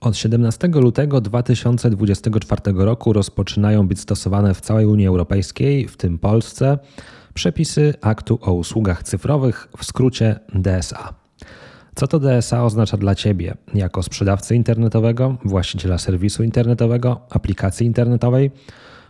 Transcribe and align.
Od 0.00 0.16
17 0.16 0.68
lutego 0.68 1.20
2024 1.20 2.60
roku 2.74 3.12
rozpoczynają 3.12 3.88
być 3.88 4.00
stosowane 4.00 4.54
w 4.54 4.60
całej 4.60 4.86
Unii 4.86 5.06
Europejskiej, 5.06 5.88
w 5.88 5.96
tym 5.96 6.18
Polsce, 6.18 6.78
przepisy 7.34 7.94
aktu 8.00 8.38
o 8.42 8.52
usługach 8.52 9.02
cyfrowych, 9.02 9.68
w 9.78 9.84
skrócie 9.84 10.40
DSA. 10.54 11.14
Co 11.94 12.06
to 12.06 12.20
DSA 12.20 12.64
oznacza 12.64 12.96
dla 12.96 13.14
Ciebie 13.14 13.54
jako 13.74 14.02
sprzedawcy 14.02 14.56
internetowego, 14.56 15.36
właściciela 15.44 15.98
serwisu 15.98 16.42
internetowego, 16.42 17.20
aplikacji 17.30 17.86
internetowej? 17.86 18.50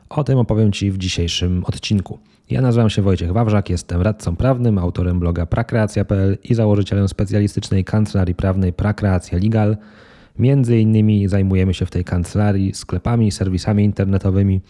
O 0.08 0.24
tym 0.24 0.38
opowiem 0.38 0.72
Ci 0.72 0.90
w 0.90 0.98
dzisiejszym 0.98 1.64
odcinku. 1.64 2.18
Ja 2.50 2.60
nazywam 2.60 2.90
się 2.90 3.02
Wojciech 3.02 3.32
Wawrzak, 3.32 3.70
jestem 3.70 4.02
radcą 4.02 4.36
prawnym, 4.36 4.78
autorem 4.78 5.20
bloga 5.20 5.46
prakreacja.pl 5.46 6.38
i 6.44 6.54
założycielem 6.54 7.08
specjalistycznej 7.08 7.84
kancelarii 7.84 8.34
prawnej 8.34 8.72
Prakreacja 8.72 9.38
Legal– 9.38 9.76
Między 10.38 10.80
innymi 10.80 11.28
zajmujemy 11.28 11.74
się 11.74 11.86
w 11.86 11.90
tej 11.90 12.04
kancelarii 12.04 12.74
sklepami, 12.74 13.32
serwisami 13.32 13.84
internetowymi 13.84 14.60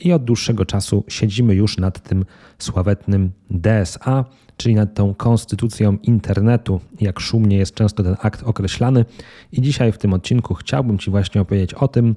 i 0.00 0.12
od 0.12 0.24
dłuższego 0.24 0.64
czasu 0.64 1.04
siedzimy 1.08 1.54
już 1.54 1.78
nad 1.78 2.02
tym 2.08 2.24
sławetnym 2.58 3.30
DSA, 3.50 4.24
czyli 4.56 4.74
nad 4.74 4.94
tą 4.94 5.14
konstytucją 5.14 5.98
internetu, 6.02 6.80
jak 7.00 7.20
szumnie 7.20 7.56
jest 7.56 7.74
często 7.74 8.02
ten 8.02 8.16
akt 8.20 8.42
określany. 8.42 9.04
I 9.52 9.62
dzisiaj 9.62 9.92
w 9.92 9.98
tym 9.98 10.12
odcinku 10.12 10.54
chciałbym 10.54 10.98
Ci 10.98 11.10
właśnie 11.10 11.40
opowiedzieć 11.40 11.74
o 11.74 11.88
tym, 11.88 12.16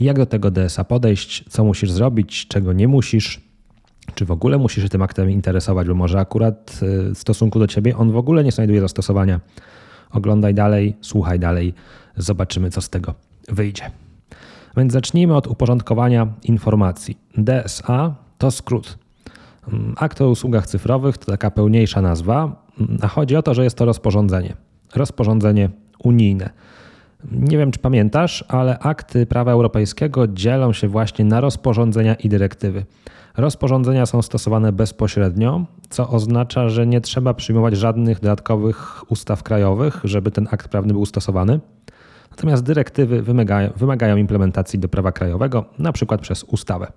jak 0.00 0.16
do 0.16 0.26
tego 0.26 0.50
DSA 0.50 0.84
podejść, 0.84 1.44
co 1.48 1.64
musisz 1.64 1.90
zrobić, 1.90 2.46
czego 2.46 2.72
nie 2.72 2.88
musisz, 2.88 3.40
czy 4.14 4.24
w 4.24 4.30
ogóle 4.30 4.58
musisz 4.58 4.84
się 4.84 4.90
tym 4.90 5.02
aktem 5.02 5.30
interesować, 5.30 5.88
bo 5.88 5.94
może 5.94 6.20
akurat 6.20 6.80
y, 6.82 7.14
w 7.14 7.18
stosunku 7.18 7.58
do 7.58 7.66
Ciebie 7.66 7.96
on 7.96 8.12
w 8.12 8.16
ogóle 8.16 8.44
nie 8.44 8.52
znajduje 8.52 8.80
zastosowania. 8.80 9.40
Oglądaj 10.12 10.54
dalej, 10.54 10.96
słuchaj 11.00 11.38
dalej 11.38 11.74
Zobaczymy, 12.16 12.70
co 12.70 12.80
z 12.80 12.88
tego 12.88 13.14
wyjdzie. 13.48 13.90
Więc 14.76 14.92
zacznijmy 14.92 15.36
od 15.36 15.46
uporządkowania 15.46 16.26
informacji. 16.42 17.18
DSA 17.36 18.14
to 18.38 18.50
skrót. 18.50 18.98
Mm, 19.72 19.94
akt 19.96 20.20
o 20.20 20.28
usługach 20.28 20.66
cyfrowych 20.66 21.18
to 21.18 21.26
taka 21.26 21.50
pełniejsza 21.50 22.02
nazwa, 22.02 22.64
mm, 22.80 22.98
a 23.02 23.08
chodzi 23.08 23.36
o 23.36 23.42
to, 23.42 23.54
że 23.54 23.64
jest 23.64 23.76
to 23.76 23.84
rozporządzenie. 23.84 24.56
Rozporządzenie 24.94 25.70
unijne. 26.04 26.50
Nie 27.32 27.58
wiem, 27.58 27.70
czy 27.70 27.78
pamiętasz, 27.78 28.44
ale 28.48 28.78
akty 28.78 29.26
prawa 29.26 29.52
europejskiego 29.52 30.28
dzielą 30.28 30.72
się 30.72 30.88
właśnie 30.88 31.24
na 31.24 31.40
rozporządzenia 31.40 32.14
i 32.14 32.28
dyrektywy. 32.28 32.84
Rozporządzenia 33.40 34.06
są 34.06 34.22
stosowane 34.22 34.72
bezpośrednio, 34.72 35.64
co 35.90 36.08
oznacza, 36.08 36.68
że 36.68 36.86
nie 36.86 37.00
trzeba 37.00 37.34
przyjmować 37.34 37.76
żadnych 37.76 38.20
dodatkowych 38.20 39.10
ustaw 39.10 39.42
krajowych, 39.42 40.00
żeby 40.04 40.30
ten 40.30 40.48
akt 40.50 40.68
prawny 40.68 40.92
był 40.92 41.06
stosowany. 41.06 41.60
Natomiast 42.30 42.64
dyrektywy 42.64 43.22
wymagają, 43.22 43.70
wymagają 43.76 44.16
implementacji 44.16 44.78
do 44.78 44.88
prawa 44.88 45.12
krajowego, 45.12 45.64
na 45.78 45.92
przykład 45.92 46.20
przez 46.20 46.44
ustawę. 46.44 46.92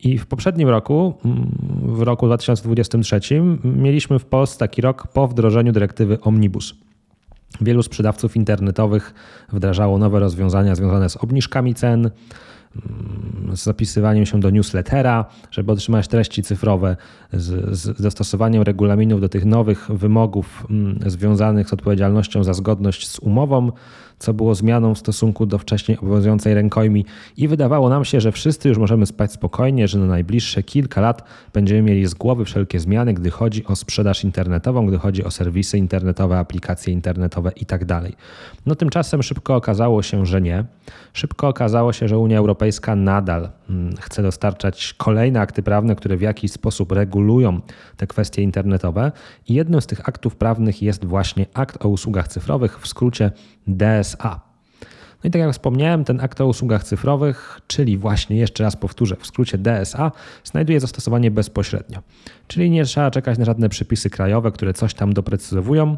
I 0.00 0.18
w 0.18 0.26
poprzednim 0.26 0.68
roku, 0.68 1.14
mm, 1.24 1.50
w 1.82 2.02
roku 2.02 2.26
2023, 2.26 3.58
mieliśmy 3.64 4.18
w 4.18 4.24
Polsce 4.24 4.58
taki 4.58 4.82
rok 4.82 5.06
po 5.06 5.28
wdrożeniu 5.28 5.72
dyrektywy 5.72 6.20
Omnibus. 6.20 6.74
Wielu 7.60 7.82
sprzedawców 7.82 8.36
internetowych 8.36 9.14
wdrażało 9.52 9.98
nowe 9.98 10.20
rozwiązania 10.20 10.74
związane 10.74 11.08
z 11.08 11.16
obniżkami 11.16 11.74
cen, 11.74 12.10
z 13.52 13.62
zapisywaniem 13.62 14.26
się 14.26 14.40
do 14.40 14.50
newslettera, 14.50 15.24
żeby 15.50 15.72
otrzymać 15.72 16.08
treści 16.08 16.42
cyfrowe, 16.42 16.96
z, 17.32 17.78
z 17.78 18.02
dostosowaniem 18.02 18.62
regulaminów 18.62 19.20
do 19.20 19.28
tych 19.28 19.44
nowych 19.44 19.88
wymogów 19.90 20.66
mm, 20.70 20.98
związanych 21.06 21.68
z 21.68 21.72
odpowiedzialnością 21.72 22.44
za 22.44 22.54
zgodność 22.54 23.08
z 23.08 23.18
umową, 23.18 23.72
co 24.22 24.34
było 24.34 24.54
zmianą 24.54 24.94
w 24.94 24.98
stosunku 24.98 25.46
do 25.46 25.58
wcześniej 25.58 25.98
obowiązującej 25.98 26.54
rękojmi 26.54 27.04
i 27.36 27.48
wydawało 27.48 27.88
nam 27.88 28.04
się, 28.04 28.20
że 28.20 28.32
wszyscy 28.32 28.68
już 28.68 28.78
możemy 28.78 29.06
spać 29.06 29.32
spokojnie, 29.32 29.88
że 29.88 29.98
na 29.98 30.06
najbliższe 30.06 30.62
kilka 30.62 31.00
lat 31.00 31.22
będziemy 31.52 31.82
mieli 31.82 32.06
z 32.06 32.14
głowy 32.14 32.44
wszelkie 32.44 32.80
zmiany, 32.80 33.14
gdy 33.14 33.30
chodzi 33.30 33.66
o 33.66 33.76
sprzedaż 33.76 34.24
internetową, 34.24 34.86
gdy 34.86 34.98
chodzi 34.98 35.24
o 35.24 35.30
serwisy 35.30 35.78
internetowe, 35.78 36.38
aplikacje 36.38 36.92
internetowe 36.92 37.52
itd. 37.56 37.86
Tak 37.86 38.12
no 38.66 38.74
tymczasem 38.74 39.22
szybko 39.22 39.56
okazało 39.56 40.02
się, 40.02 40.26
że 40.26 40.40
nie. 40.40 40.64
Szybko 41.12 41.48
okazało 41.48 41.92
się, 41.92 42.08
że 42.08 42.18
Unia 42.18 42.38
Europejska 42.38 42.96
nadal 42.96 43.48
chce 44.00 44.22
dostarczać 44.22 44.94
kolejne 44.98 45.40
akty 45.40 45.62
prawne, 45.62 45.96
które 45.96 46.16
w 46.16 46.20
jakiś 46.20 46.52
sposób 46.52 46.92
regulują 46.92 47.60
te 47.96 48.06
kwestie 48.06 48.42
internetowe 48.42 49.12
i 49.48 49.54
jednym 49.54 49.80
z 49.80 49.86
tych 49.86 50.08
aktów 50.08 50.36
prawnych 50.36 50.82
jest 50.82 51.04
właśnie 51.04 51.46
akt 51.54 51.84
o 51.84 51.88
usługach 51.88 52.28
cyfrowych, 52.28 52.80
w 52.80 52.88
skrócie 52.88 53.30
DSA. 53.66 54.40
No 55.24 55.28
i 55.28 55.30
tak 55.30 55.40
jak 55.40 55.52
wspomniałem, 55.52 56.04
ten 56.04 56.20
akt 56.20 56.40
o 56.40 56.46
usługach 56.46 56.84
cyfrowych, 56.84 57.60
czyli 57.66 57.98
właśnie 57.98 58.36
jeszcze 58.36 58.64
raz 58.64 58.76
powtórzę, 58.76 59.16
w 59.16 59.26
skrócie 59.26 59.58
DSA, 59.58 60.12
znajduje 60.44 60.80
zastosowanie 60.80 61.30
bezpośrednio. 61.30 61.98
Czyli 62.48 62.70
nie 62.70 62.84
trzeba 62.84 63.10
czekać 63.10 63.38
na 63.38 63.44
żadne 63.44 63.68
przepisy 63.68 64.10
krajowe, 64.10 64.52
które 64.52 64.74
coś 64.74 64.94
tam 64.94 65.12
doprecyzowują. 65.12 65.96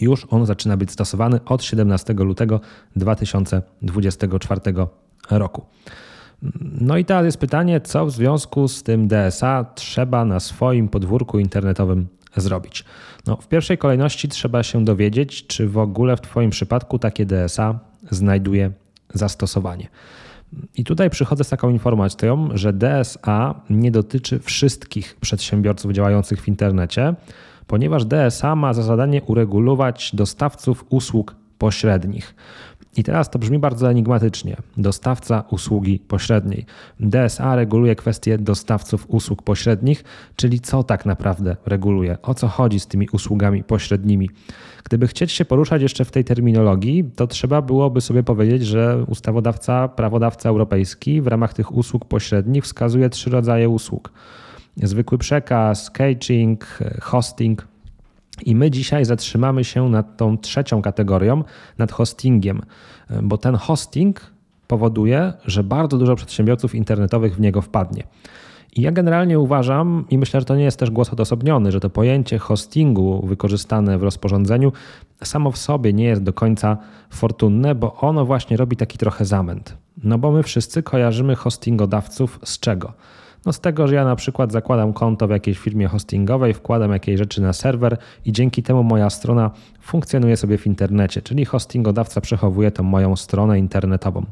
Już 0.00 0.26
on 0.30 0.46
zaczyna 0.46 0.76
być 0.76 0.90
stosowany 0.90 1.40
od 1.44 1.64
17 1.64 2.12
lutego 2.12 2.60
2024 2.96 4.60
roku. 5.30 5.66
No 6.80 6.96
i 6.96 7.04
teraz 7.04 7.24
jest 7.24 7.38
pytanie, 7.38 7.80
co 7.80 8.06
w 8.06 8.10
związku 8.10 8.68
z 8.68 8.82
tym 8.82 9.08
DSA 9.08 9.64
trzeba 9.74 10.24
na 10.24 10.40
swoim 10.40 10.88
podwórku 10.88 11.38
internetowym 11.38 12.06
zrobić. 12.36 12.84
No, 13.26 13.36
w 13.36 13.48
pierwszej 13.48 13.78
kolejności 13.78 14.28
trzeba 14.28 14.62
się 14.62 14.84
dowiedzieć, 14.84 15.46
czy 15.46 15.68
w 15.68 15.78
ogóle 15.78 16.16
w 16.16 16.20
Twoim 16.20 16.50
przypadku 16.50 16.98
takie 16.98 17.26
DSA 17.26 17.78
znajduje 18.10 18.72
zastosowanie. 19.14 19.88
I 20.76 20.84
tutaj 20.84 21.10
przychodzę 21.10 21.44
z 21.44 21.48
taką 21.48 21.70
informacją, 21.70 22.48
że 22.54 22.72
DSA 22.72 23.60
nie 23.70 23.90
dotyczy 23.90 24.38
wszystkich 24.38 25.16
przedsiębiorców 25.20 25.92
działających 25.92 26.42
w 26.42 26.48
internecie, 26.48 27.14
ponieważ 27.66 28.04
DSA 28.04 28.56
ma 28.56 28.72
za 28.72 28.82
zadanie 28.82 29.22
uregulować 29.22 30.10
dostawców 30.14 30.84
usług 30.88 31.36
pośrednich. 31.58 32.34
I 32.98 33.02
teraz 33.02 33.30
to 33.30 33.38
brzmi 33.38 33.58
bardzo 33.58 33.90
enigmatycznie. 33.90 34.56
Dostawca 34.76 35.44
usługi 35.50 35.98
pośredniej. 35.98 36.66
DSA 37.00 37.56
reguluje 37.56 37.96
kwestie 37.96 38.38
dostawców 38.38 39.06
usług 39.08 39.42
pośrednich, 39.42 40.04
czyli 40.36 40.60
co 40.60 40.82
tak 40.82 41.06
naprawdę 41.06 41.56
reguluje, 41.66 42.18
o 42.22 42.34
co 42.34 42.48
chodzi 42.48 42.80
z 42.80 42.86
tymi 42.86 43.08
usługami 43.12 43.64
pośrednimi. 43.64 44.30
Gdyby 44.84 45.06
chcieć 45.06 45.32
się 45.32 45.44
poruszać 45.44 45.82
jeszcze 45.82 46.04
w 46.04 46.10
tej 46.10 46.24
terminologii, 46.24 47.04
to 47.16 47.26
trzeba 47.26 47.62
byłoby 47.62 48.00
sobie 48.00 48.22
powiedzieć, 48.22 48.66
że 48.66 49.04
ustawodawca, 49.06 49.88
prawodawca 49.88 50.48
europejski 50.48 51.22
w 51.22 51.26
ramach 51.26 51.54
tych 51.54 51.76
usług 51.76 52.04
pośrednich 52.04 52.64
wskazuje 52.64 53.10
trzy 53.10 53.30
rodzaje 53.30 53.68
usług. 53.68 54.12
Zwykły 54.76 55.18
przekaz, 55.18 55.90
caching, 55.90 56.78
hosting 57.00 57.66
i 58.42 58.56
my 58.56 58.70
dzisiaj 58.70 59.04
zatrzymamy 59.04 59.64
się 59.64 59.88
nad 59.88 60.16
tą 60.16 60.38
trzecią 60.38 60.82
kategorią, 60.82 61.44
nad 61.78 61.92
hostingiem, 61.92 62.62
bo 63.22 63.38
ten 63.38 63.54
hosting 63.54 64.20
powoduje, 64.66 65.32
że 65.44 65.64
bardzo 65.64 65.98
dużo 65.98 66.16
przedsiębiorców 66.16 66.74
internetowych 66.74 67.36
w 67.36 67.40
niego 67.40 67.62
wpadnie. 67.62 68.02
I 68.76 68.82
ja 68.82 68.92
generalnie 68.92 69.38
uważam, 69.38 70.04
i 70.10 70.18
myślę, 70.18 70.40
że 70.40 70.46
to 70.46 70.56
nie 70.56 70.64
jest 70.64 70.78
też 70.78 70.90
głos 70.90 71.12
odosobniony, 71.12 71.72
że 71.72 71.80
to 71.80 71.90
pojęcie 71.90 72.38
hostingu 72.38 73.26
wykorzystane 73.26 73.98
w 73.98 74.02
rozporządzeniu 74.02 74.72
samo 75.24 75.50
w 75.50 75.58
sobie 75.58 75.92
nie 75.92 76.04
jest 76.04 76.22
do 76.22 76.32
końca 76.32 76.76
fortunne, 77.10 77.74
bo 77.74 77.94
ono 77.94 78.24
właśnie 78.24 78.56
robi 78.56 78.76
taki 78.76 78.98
trochę 78.98 79.24
zamęt. 79.24 79.76
No 80.04 80.18
bo 80.18 80.32
my 80.32 80.42
wszyscy 80.42 80.82
kojarzymy 80.82 81.34
hostingodawców 81.34 82.40
z 82.44 82.60
czego? 82.60 82.92
No 83.48 83.52
z 83.52 83.60
tego, 83.60 83.88
że 83.88 83.94
ja 83.94 84.04
na 84.04 84.16
przykład 84.16 84.52
zakładam 84.52 84.92
konto 84.92 85.26
w 85.26 85.30
jakiejś 85.30 85.58
firmie 85.58 85.88
hostingowej, 85.88 86.54
wkładam 86.54 86.92
jakieś 86.92 87.18
rzeczy 87.18 87.42
na 87.42 87.52
serwer 87.52 87.96
i 88.24 88.32
dzięki 88.32 88.62
temu 88.62 88.82
moja 88.82 89.10
strona 89.10 89.50
funkcjonuje 89.80 90.36
sobie 90.36 90.58
w 90.58 90.66
internecie, 90.66 91.22
czyli 91.22 91.44
hostingodawca 91.44 92.20
przechowuje 92.20 92.70
tą 92.70 92.82
moją 92.82 93.16
stronę 93.16 93.58
internetową. 93.58 94.26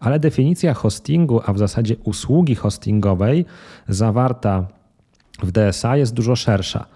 Ale 0.00 0.20
definicja 0.20 0.74
hostingu, 0.74 1.40
a 1.46 1.52
w 1.52 1.58
zasadzie 1.58 1.96
usługi 2.04 2.54
hostingowej 2.54 3.44
zawarta 3.88 4.66
w 5.42 5.52
DSA 5.52 5.96
jest 5.96 6.14
dużo 6.14 6.36
szersza. 6.36 6.86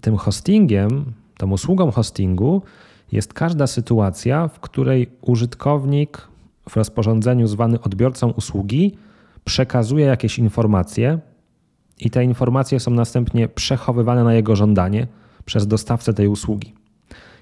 Tym 0.00 0.16
hostingiem, 0.16 1.04
tą 1.36 1.50
usługą 1.50 1.90
hostingu 1.90 2.62
jest 3.12 3.32
każda 3.32 3.66
sytuacja, 3.66 4.48
w 4.48 4.60
której 4.60 5.10
użytkownik 5.20 6.28
w 6.68 6.76
rozporządzeniu 6.76 7.46
zwany 7.46 7.80
odbiorcą 7.80 8.30
usługi 8.30 8.96
przekazuje 9.44 10.06
jakieś 10.06 10.38
informacje 10.38 11.18
i 11.98 12.10
te 12.10 12.24
informacje 12.24 12.80
są 12.80 12.90
następnie 12.90 13.48
przechowywane 13.48 14.24
na 14.24 14.34
jego 14.34 14.56
żądanie 14.56 15.06
przez 15.44 15.66
dostawcę 15.66 16.14
tej 16.14 16.28
usługi. 16.28 16.74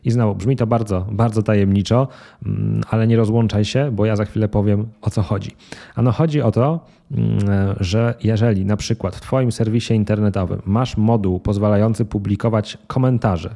I 0.05 0.11
znowu 0.11 0.35
brzmi 0.35 0.56
to 0.56 0.67
bardzo, 0.67 1.06
bardzo 1.12 1.43
tajemniczo, 1.43 2.08
mm, 2.47 2.81
ale 2.91 3.06
nie 3.06 3.17
rozłączaj 3.17 3.64
się, 3.64 3.91
bo 3.93 4.06
ja 4.06 4.17
za 4.17 4.25
chwilę 4.25 4.49
powiem 4.49 4.88
o 5.00 5.11
co 5.11 5.23
chodzi. 5.23 5.56
Ano 5.94 6.12
chodzi 6.12 6.43
o 6.43 6.50
to, 6.50 6.81
mm, 7.11 7.41
że 7.81 8.14
jeżeli 8.25 8.64
na 8.64 8.76
przykład 8.76 9.17
w 9.17 9.20
Twoim 9.20 9.53
serwisie 9.53 9.94
internetowym 9.94 10.62
masz 10.64 10.96
moduł 10.96 11.41
pozwalający 11.41 12.05
publikować 12.05 12.79
komentarze, 12.87 13.55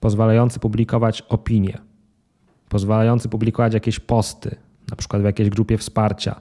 pozwalający 0.00 0.60
publikować 0.60 1.22
opinie, 1.22 1.78
pozwalający 2.68 3.28
publikować 3.28 3.74
jakieś 3.74 4.00
posty, 4.00 4.56
na 4.90 4.96
przykład 4.96 5.22
w 5.22 5.24
jakiejś 5.24 5.50
grupie 5.50 5.78
wsparcia, 5.78 6.40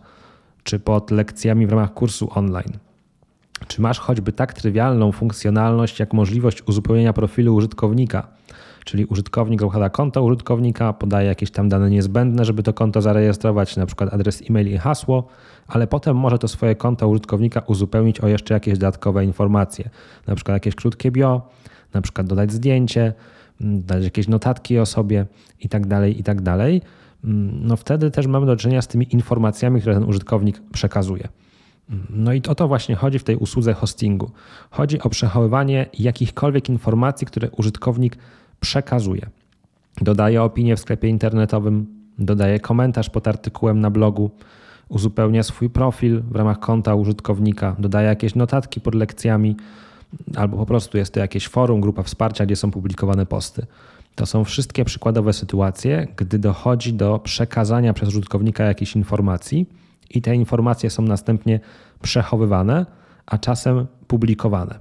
czy 0.64 0.80
pod 0.80 1.12
lekcjami 1.12 1.68
w 1.68 1.70
ramach 1.70 1.94
kursu 1.94 2.30
online. 2.36 2.78
Czy 3.68 3.82
masz 3.82 4.00
choćby 4.00 4.34
tak 4.34 4.54
trywialną 4.54 5.12
funkcjonalność 5.12 6.00
jak 6.00 6.14
możliwość 6.14 6.64
uzupełnienia 6.68 7.14
profilu 7.14 7.56
użytkownika, 7.56 8.28
czyli 8.86 9.06
użytkownik 9.06 9.62
zakłada 9.62 9.90
konto 9.90 10.24
użytkownika, 10.24 10.94
podaje 10.94 11.28
jakieś 11.28 11.52
tam 11.52 11.70
dane 11.70 11.90
niezbędne, 11.90 12.46
żeby 12.46 12.64
to 12.64 12.74
konto 12.74 13.02
zarejestrować, 13.02 13.76
na 13.76 13.86
przykład 13.86 14.14
adres 14.14 14.44
e-mail 14.50 14.74
i 14.74 14.78
hasło, 14.78 15.28
ale 15.68 15.88
potem 15.88 16.18
może 16.18 16.40
to 16.40 16.48
swoje 16.48 16.76
konto 16.76 17.08
użytkownika 17.08 17.60
uzupełnić 17.60 18.20
o 18.20 18.28
jeszcze 18.28 18.54
jakieś 18.54 18.78
dodatkowe 18.78 19.26
informacje, 19.26 19.90
na 20.28 20.36
przykład 20.36 20.56
jakieś 20.56 20.76
krótkie 20.76 21.12
bio, 21.12 21.42
na 21.94 22.02
przykład 22.02 22.28
dodać 22.28 22.52
zdjęcie, 22.52 23.14
mm, 23.62 23.84
dać 23.84 24.04
jakieś 24.04 24.28
notatki 24.28 24.80
o 24.80 24.86
sobie 24.86 25.26
i 25.60 25.70
tak 25.70 25.88
no 27.24 27.76
wtedy 27.76 28.12
też 28.12 28.28
mamy 28.28 28.46
do 28.46 28.56
czynienia 28.56 28.82
z 28.82 28.88
tymi 28.88 29.14
informacjami, 29.14 29.82
które 29.82 29.96
ten 29.96 30.04
użytkownik 30.04 30.62
przekazuje. 30.74 31.28
No 32.10 32.34
i 32.34 32.42
o 32.50 32.56
to 32.56 32.68
właśnie 32.68 32.96
chodzi 32.96 33.20
w 33.20 33.24
tej 33.24 33.36
usłudze 33.36 33.74
hostingu. 33.74 34.32
Chodzi 34.72 35.02
o 35.02 35.10
przechowywanie 35.10 35.86
jakichkolwiek 36.00 36.70
informacji, 36.70 37.28
które 37.28 37.50
użytkownik 37.52 38.18
przekazuje. 38.60 39.28
Dodaje 40.02 40.44
opinię 40.44 40.76
w 40.76 40.80
sklepie 40.80 41.08
internetowym, 41.08 41.86
dodaje 42.20 42.60
komentarz 42.60 43.10
pod 43.10 43.28
artykułem 43.28 43.80
na 43.80 43.90
blogu, 43.90 44.32
uzupełnia 44.90 45.44
swój 45.44 45.70
profil 45.70 46.22
w 46.32 46.36
ramach 46.36 46.60
konta 46.60 46.96
użytkownika, 46.96 47.76
dodaje 47.80 48.08
jakieś 48.08 48.36
notatki 48.36 48.82
pod 48.82 48.96
lekcjami, 48.96 49.56
albo 50.36 50.58
po 50.58 50.66
prostu 50.66 50.98
jest 50.98 51.14
to 51.14 51.20
jakieś 51.20 51.48
forum, 51.48 51.82
grupa 51.82 52.04
wsparcia, 52.04 52.46
gdzie 52.46 52.56
są 52.56 52.72
publikowane 52.72 53.26
posty. 53.26 53.66
To 54.18 54.26
są 54.26 54.44
wszystkie 54.44 54.86
przykładowe 54.86 55.34
sytuacje, 55.34 56.08
gdy 56.16 56.40
dochodzi 56.40 56.94
do 56.94 57.20
przekazania 57.20 57.94
przez 57.94 58.10
użytkownika 58.10 58.64
jakiejś 58.64 58.96
informacji 58.96 59.70
i 60.10 60.22
te 60.22 60.36
informacje 60.36 60.90
są 60.90 61.04
następnie 61.04 61.60
przechowywane, 62.02 62.86
a 63.26 63.38
czasem 63.38 63.88
publikowane. 64.08 64.80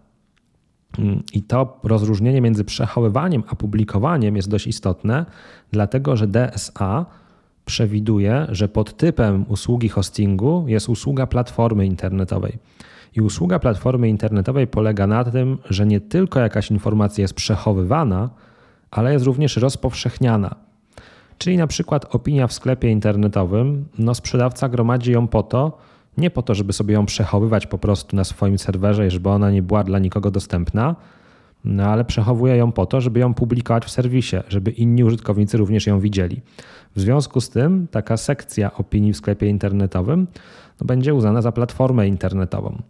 I 1.32 1.42
to 1.42 1.80
rozróżnienie 1.82 2.40
między 2.40 2.64
przechowywaniem 2.64 3.42
a 3.48 3.56
publikowaniem 3.56 4.36
jest 4.36 4.48
dość 4.48 4.66
istotne, 4.66 5.26
dlatego 5.70 6.16
że 6.16 6.26
DSA 6.26 7.06
przewiduje, 7.64 8.46
że 8.48 8.68
pod 8.68 8.96
typem 8.96 9.44
usługi 9.48 9.88
hostingu 9.88 10.64
jest 10.68 10.88
usługa 10.88 11.26
platformy 11.26 11.86
internetowej. 11.86 12.58
I 13.16 13.20
usługa 13.20 13.58
platformy 13.58 14.08
internetowej 14.08 14.66
polega 14.66 15.06
na 15.06 15.24
tym, 15.24 15.58
że 15.70 15.86
nie 15.86 16.00
tylko 16.00 16.40
jakaś 16.40 16.70
informacja 16.70 17.22
jest 17.22 17.34
przechowywana, 17.34 18.30
ale 18.96 19.12
jest 19.12 19.24
również 19.24 19.56
rozpowszechniana. 19.56 20.54
Czyli 21.38 21.56
na 21.56 21.66
przykład 21.66 22.14
opinia 22.14 22.46
w 22.46 22.52
sklepie 22.52 22.90
internetowym, 22.90 23.84
no 23.98 24.14
sprzedawca 24.14 24.68
gromadzi 24.68 25.12
ją 25.12 25.28
po 25.28 25.42
to, 25.42 25.78
nie 26.18 26.30
po 26.30 26.42
to, 26.42 26.54
żeby 26.54 26.72
sobie 26.72 26.94
ją 26.94 27.06
przechowywać 27.06 27.66
po 27.66 27.78
prostu 27.78 28.16
na 28.16 28.24
swoim 28.24 28.58
serwerze, 28.58 29.10
żeby 29.10 29.28
ona 29.28 29.50
nie 29.50 29.62
była 29.62 29.84
dla 29.84 29.98
nikogo 29.98 30.30
dostępna, 30.30 30.96
no 31.64 31.84
ale 31.84 32.04
przechowuje 32.04 32.56
ją 32.56 32.72
po 32.72 32.86
to, 32.86 33.00
żeby 33.00 33.20
ją 33.20 33.34
publikować 33.34 33.84
w 33.84 33.90
serwisie, 33.90 34.36
żeby 34.48 34.70
inni 34.70 35.04
użytkownicy 35.04 35.56
również 35.56 35.86
ją 35.86 36.00
widzieli. 36.00 36.40
W 36.96 37.00
związku 37.00 37.40
z 37.40 37.50
tym 37.50 37.86
taka 37.90 38.16
sekcja 38.16 38.74
opinii 38.74 39.12
w 39.12 39.16
sklepie 39.16 39.48
internetowym 39.48 40.26
no, 40.80 40.86
będzie 40.86 41.14
uznana 41.14 41.42
za 41.42 41.52
platformę 41.52 42.08
internetową. 42.08 42.82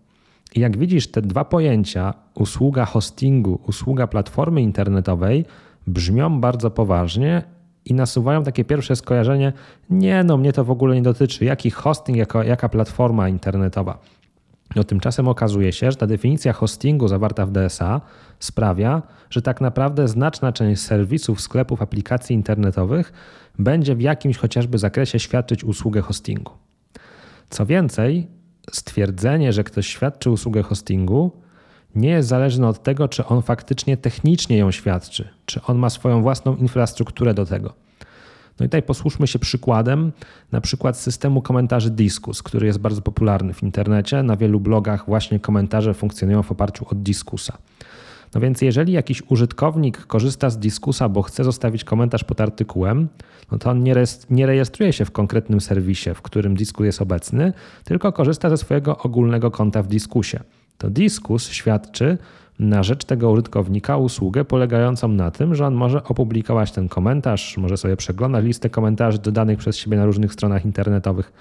I 0.54 0.60
jak 0.60 0.78
widzisz, 0.78 1.06
te 1.06 1.22
dwa 1.22 1.44
pojęcia, 1.44 2.14
usługa 2.34 2.84
hostingu, 2.84 3.60
usługa 3.66 4.06
platformy 4.06 4.62
internetowej, 4.62 5.44
brzmią 5.86 6.40
bardzo 6.40 6.70
poważnie 6.70 7.42
i 7.84 7.94
nasuwają 7.94 8.42
takie 8.42 8.64
pierwsze 8.64 8.96
skojarzenie, 8.96 9.52
nie 9.90 10.24
no, 10.24 10.36
mnie 10.36 10.52
to 10.52 10.64
w 10.64 10.70
ogóle 10.70 10.94
nie 10.94 11.02
dotyczy, 11.02 11.44
jaki 11.44 11.70
hosting, 11.70 12.18
jako, 12.18 12.42
jaka 12.42 12.68
platforma 12.68 13.28
internetowa. 13.28 13.98
No 14.76 14.84
tymczasem 14.84 15.28
okazuje 15.28 15.72
się, 15.72 15.90
że 15.90 15.96
ta 15.96 16.06
definicja 16.06 16.52
hostingu 16.52 17.08
zawarta 17.08 17.46
w 17.46 17.50
DSA 17.50 18.00
sprawia, 18.40 19.02
że 19.30 19.42
tak 19.42 19.60
naprawdę 19.60 20.08
znaczna 20.08 20.52
część 20.52 20.82
serwisów, 20.82 21.40
sklepów, 21.40 21.82
aplikacji 21.82 22.34
internetowych 22.36 23.12
będzie 23.58 23.94
w 23.94 24.00
jakimś 24.00 24.36
chociażby 24.36 24.78
zakresie 24.78 25.18
świadczyć 25.18 25.64
usługę 25.64 26.00
hostingu. 26.00 26.52
Co 27.50 27.66
więcej, 27.66 28.26
stwierdzenie, 28.72 29.52
że 29.52 29.64
ktoś 29.64 29.86
świadczy 29.86 30.30
usługę 30.30 30.62
hostingu, 30.62 31.32
nie 31.96 32.08
jest 32.08 32.28
zależne 32.28 32.68
od 32.68 32.82
tego, 32.82 33.08
czy 33.08 33.26
on 33.26 33.42
faktycznie 33.42 33.96
technicznie 33.96 34.58
ją 34.58 34.70
świadczy, 34.70 35.28
czy 35.46 35.60
on 35.66 35.78
ma 35.78 35.90
swoją 35.90 36.22
własną 36.22 36.56
infrastrukturę 36.56 37.34
do 37.34 37.46
tego. 37.46 37.72
No 38.60 38.66
i 38.66 38.68
tutaj 38.68 38.82
posłuszmy 38.82 39.26
się 39.26 39.38
przykładem, 39.38 40.12
na 40.52 40.60
przykład 40.60 40.98
systemu 40.98 41.42
komentarzy 41.42 41.90
Diskus, 41.90 42.42
który 42.42 42.66
jest 42.66 42.78
bardzo 42.78 43.02
popularny 43.02 43.54
w 43.54 43.62
internecie. 43.62 44.22
Na 44.22 44.36
wielu 44.36 44.60
blogach 44.60 45.06
właśnie 45.06 45.40
komentarze 45.40 45.94
funkcjonują 45.94 46.42
w 46.42 46.52
oparciu 46.52 46.86
od 46.90 47.02
Diskusa. 47.02 47.58
No 48.34 48.40
więc 48.40 48.62
jeżeli 48.62 48.92
jakiś 48.92 49.22
użytkownik 49.28 50.06
korzysta 50.06 50.50
z 50.50 50.58
Diskusa, 50.58 51.08
bo 51.08 51.22
chce 51.22 51.44
zostawić 51.44 51.84
komentarz 51.84 52.24
pod 52.24 52.40
artykułem, 52.40 53.08
no 53.52 53.58
to 53.58 53.70
on 53.70 53.84
nie, 54.30 54.46
rejestruje 54.46 54.92
się 54.92 55.04
w 55.04 55.10
konkretnym 55.10 55.60
serwisie, 55.60 56.10
w 56.14 56.22
którym 56.22 56.56
Diskus 56.56 56.86
jest 56.86 57.02
obecny, 57.02 57.52
tylko 57.84 58.12
korzysta 58.12 58.50
ze 58.50 58.56
swojego 58.56 58.98
ogólnego 58.98 59.50
konta 59.50 59.82
w 59.82 59.86
Diskusie 59.86 60.40
to 60.78 60.90
Diskus 60.90 61.48
świadczy 61.48 62.18
na 62.58 62.82
rzecz 62.82 63.04
tego 63.04 63.30
użytkownika 63.30 63.96
usługę 63.96 64.44
polegającą 64.44 65.08
na 65.08 65.30
tym, 65.30 65.54
że 65.54 65.66
on 65.66 65.74
może 65.74 66.04
opublikować 66.04 66.72
ten 66.72 66.88
komentarz, 66.88 67.56
może 67.56 67.76
sobie 67.76 67.96
przeglądać 67.96 68.44
listę 68.44 68.70
komentarzy 68.70 69.18
dodanych 69.18 69.58
przez 69.58 69.76
siebie 69.76 69.96
na 69.96 70.06
różnych 70.06 70.32
stronach 70.32 70.64
internetowych. 70.64 71.32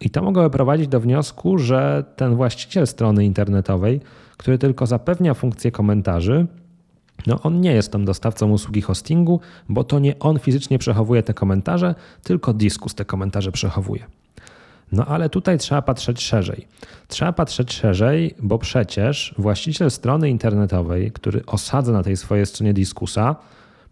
I 0.00 0.10
to 0.10 0.22
mogłoby 0.22 0.50
prowadzić 0.50 0.88
do 0.88 1.00
wniosku, 1.00 1.58
że 1.58 2.04
ten 2.16 2.36
właściciel 2.36 2.86
strony 2.86 3.24
internetowej, 3.24 4.00
który 4.36 4.58
tylko 4.58 4.86
zapewnia 4.86 5.34
funkcję 5.34 5.70
komentarzy, 5.70 6.46
no 7.26 7.40
on 7.42 7.60
nie 7.60 7.72
jest 7.72 7.92
tam 7.92 8.04
dostawcą 8.04 8.50
usługi 8.50 8.82
hostingu, 8.82 9.40
bo 9.68 9.84
to 9.84 9.98
nie 9.98 10.18
on 10.18 10.38
fizycznie 10.38 10.78
przechowuje 10.78 11.22
te 11.22 11.34
komentarze, 11.34 11.94
tylko 12.22 12.52
Diskus 12.52 12.94
te 12.94 13.04
komentarze 13.04 13.52
przechowuje. 13.52 14.04
No 14.94 15.06
ale 15.06 15.28
tutaj 15.28 15.58
trzeba 15.58 15.82
patrzeć 15.82 16.22
szerzej. 16.22 16.66
Trzeba 17.08 17.32
patrzeć 17.32 17.72
szerzej, 17.72 18.34
bo 18.38 18.58
przecież 18.58 19.34
właściciel 19.38 19.90
strony 19.90 20.30
internetowej, 20.30 21.12
który 21.12 21.46
osadza 21.46 21.92
na 21.92 22.02
tej 22.02 22.16
swojej 22.16 22.46
stronie 22.46 22.74
dyskusa, 22.74 23.36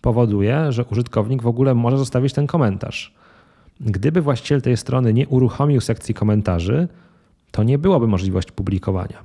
powoduje, 0.01 0.73
że 0.73 0.85
użytkownik 0.85 1.43
w 1.43 1.47
ogóle 1.47 1.75
może 1.75 1.99
zostawić 1.99 2.33
ten 2.33 2.47
komentarz. 2.47 3.15
Gdyby 3.81 4.21
właściciel 4.21 4.63
tej 4.63 4.77
strony 4.77 5.13
nie 5.13 5.29
uruchomił 5.29 5.81
sekcji 5.81 6.15
komentarzy, 6.15 6.89
to 7.51 7.63
nie 7.63 7.79
byłoby 7.79 8.07
możliwości 8.07 8.53
publikowania. 8.53 9.19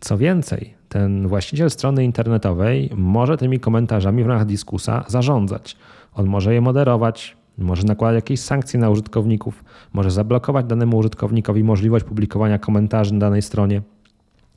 Co 0.00 0.18
więcej, 0.18 0.74
ten 0.88 1.28
właściciel 1.28 1.70
strony 1.70 2.04
internetowej 2.04 2.90
może 2.96 3.36
tymi 3.36 3.60
komentarzami 3.60 4.24
w 4.24 4.26
ramach 4.26 4.46
dyskusa 4.46 5.04
zarządzać. 5.08 5.76
On 6.14 6.26
może 6.26 6.54
je 6.54 6.60
moderować, 6.60 7.36
może 7.58 7.84
nakładać 7.84 8.14
jakieś 8.14 8.40
sankcje 8.40 8.80
na 8.80 8.90
użytkowników, 8.90 9.64
może 9.92 10.10
zablokować 10.10 10.66
danemu 10.66 10.96
użytkownikowi 10.96 11.64
możliwość 11.64 12.04
publikowania 12.04 12.58
komentarzy 12.58 13.14
na 13.14 13.20
danej 13.20 13.42
stronie. 13.42 13.82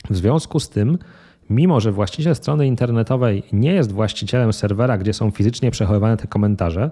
W 0.09 0.15
związku 0.15 0.59
z 0.59 0.69
tym, 0.69 0.97
mimo 1.49 1.79
że 1.79 1.91
właściciel 1.91 2.35
strony 2.35 2.67
internetowej 2.67 3.43
nie 3.53 3.73
jest 3.73 3.91
właścicielem 3.91 4.53
serwera, 4.53 4.97
gdzie 4.97 5.13
są 5.13 5.31
fizycznie 5.31 5.71
przechowywane 5.71 6.17
te 6.17 6.27
komentarze, 6.27 6.91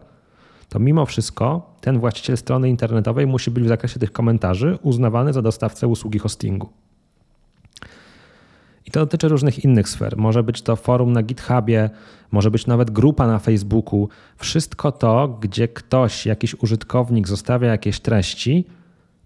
to 0.70 0.80
mimo 0.80 1.06
wszystko 1.06 1.76
ten 1.82 2.00
właściciel 2.00 2.38
strony 2.38 2.70
internetowej 2.70 3.28
musi 3.28 3.52
być 3.52 3.64
w 3.64 3.68
zakresie 3.68 4.00
tych 4.00 4.12
komentarzy 4.12 4.78
uznawany 4.82 5.34
za 5.34 5.42
dostawcę 5.42 5.88
usługi 5.88 6.20
hostingu. 6.20 6.70
I 8.86 8.92
to 8.92 9.00
dotyczy 9.00 9.28
różnych 9.28 9.64
innych 9.64 9.90
sfer. 9.90 10.18
Może 10.18 10.44
być 10.44 10.62
to 10.62 10.76
forum 10.76 11.14
na 11.14 11.24
GitHubie, 11.24 11.90
może 12.32 12.52
być 12.52 12.68
nawet 12.68 12.92
grupa 12.92 13.28
na 13.28 13.40
Facebooku. 13.40 14.10
Wszystko 14.38 14.92
to, 14.92 15.38
gdzie 15.42 15.68
ktoś, 15.68 16.26
jakiś 16.26 16.56
użytkownik 16.56 17.28
zostawia 17.28 17.68
jakieś 17.68 18.00
treści 18.00 18.66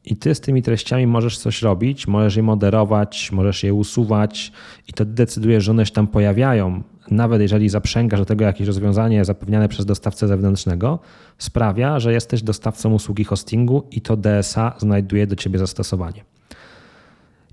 i 0.05 0.17
ty 0.17 0.35
z 0.35 0.41
tymi 0.41 0.61
treściami 0.61 1.07
możesz 1.07 1.37
coś 1.37 1.61
robić, 1.61 2.07
możesz 2.07 2.35
je 2.35 2.43
moderować, 2.43 3.31
możesz 3.31 3.63
je 3.63 3.73
usuwać 3.73 4.51
i 4.87 4.93
to 4.93 5.05
decydujesz, 5.05 5.63
że 5.63 5.71
one 5.71 5.85
się 5.85 5.91
tam 5.91 6.07
pojawiają. 6.07 6.83
Nawet 7.11 7.41
jeżeli 7.41 7.69
zaprzęgasz 7.69 8.19
do 8.19 8.25
tego 8.25 8.45
jakieś 8.45 8.67
rozwiązanie 8.67 9.25
zapewniane 9.25 9.69
przez 9.69 9.85
dostawcę 9.85 10.27
zewnętrznego, 10.27 10.99
sprawia, 11.37 11.99
że 11.99 12.13
jesteś 12.13 12.43
dostawcą 12.43 12.93
usługi 12.93 13.23
hostingu 13.23 13.87
i 13.91 14.01
to 14.01 14.17
DSA 14.17 14.73
znajduje 14.77 15.27
do 15.27 15.35
ciebie 15.35 15.59
zastosowanie. 15.59 16.23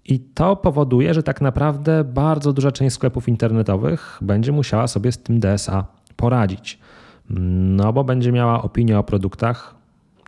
I 0.09 0.21
to 0.21 0.57
powoduje, 0.57 1.15
że 1.15 1.23
tak 1.23 1.41
naprawdę 1.41 2.05
bardzo 2.05 2.53
duża 2.53 2.73
część 2.73 2.95
sklepów 2.95 3.29
internetowych 3.29 4.19
będzie 4.23 4.53
musiała 4.53 4.87
sobie 4.87 5.13
z 5.13 5.19
tym 5.19 5.41
DSA 5.41 5.87
poradzić. 6.17 6.79
No 7.31 7.93
bo 7.93 8.05
będzie 8.05 8.33
miała 8.33 8.63
opinię 8.63 8.99
o 8.99 9.03
produktach, 9.03 9.75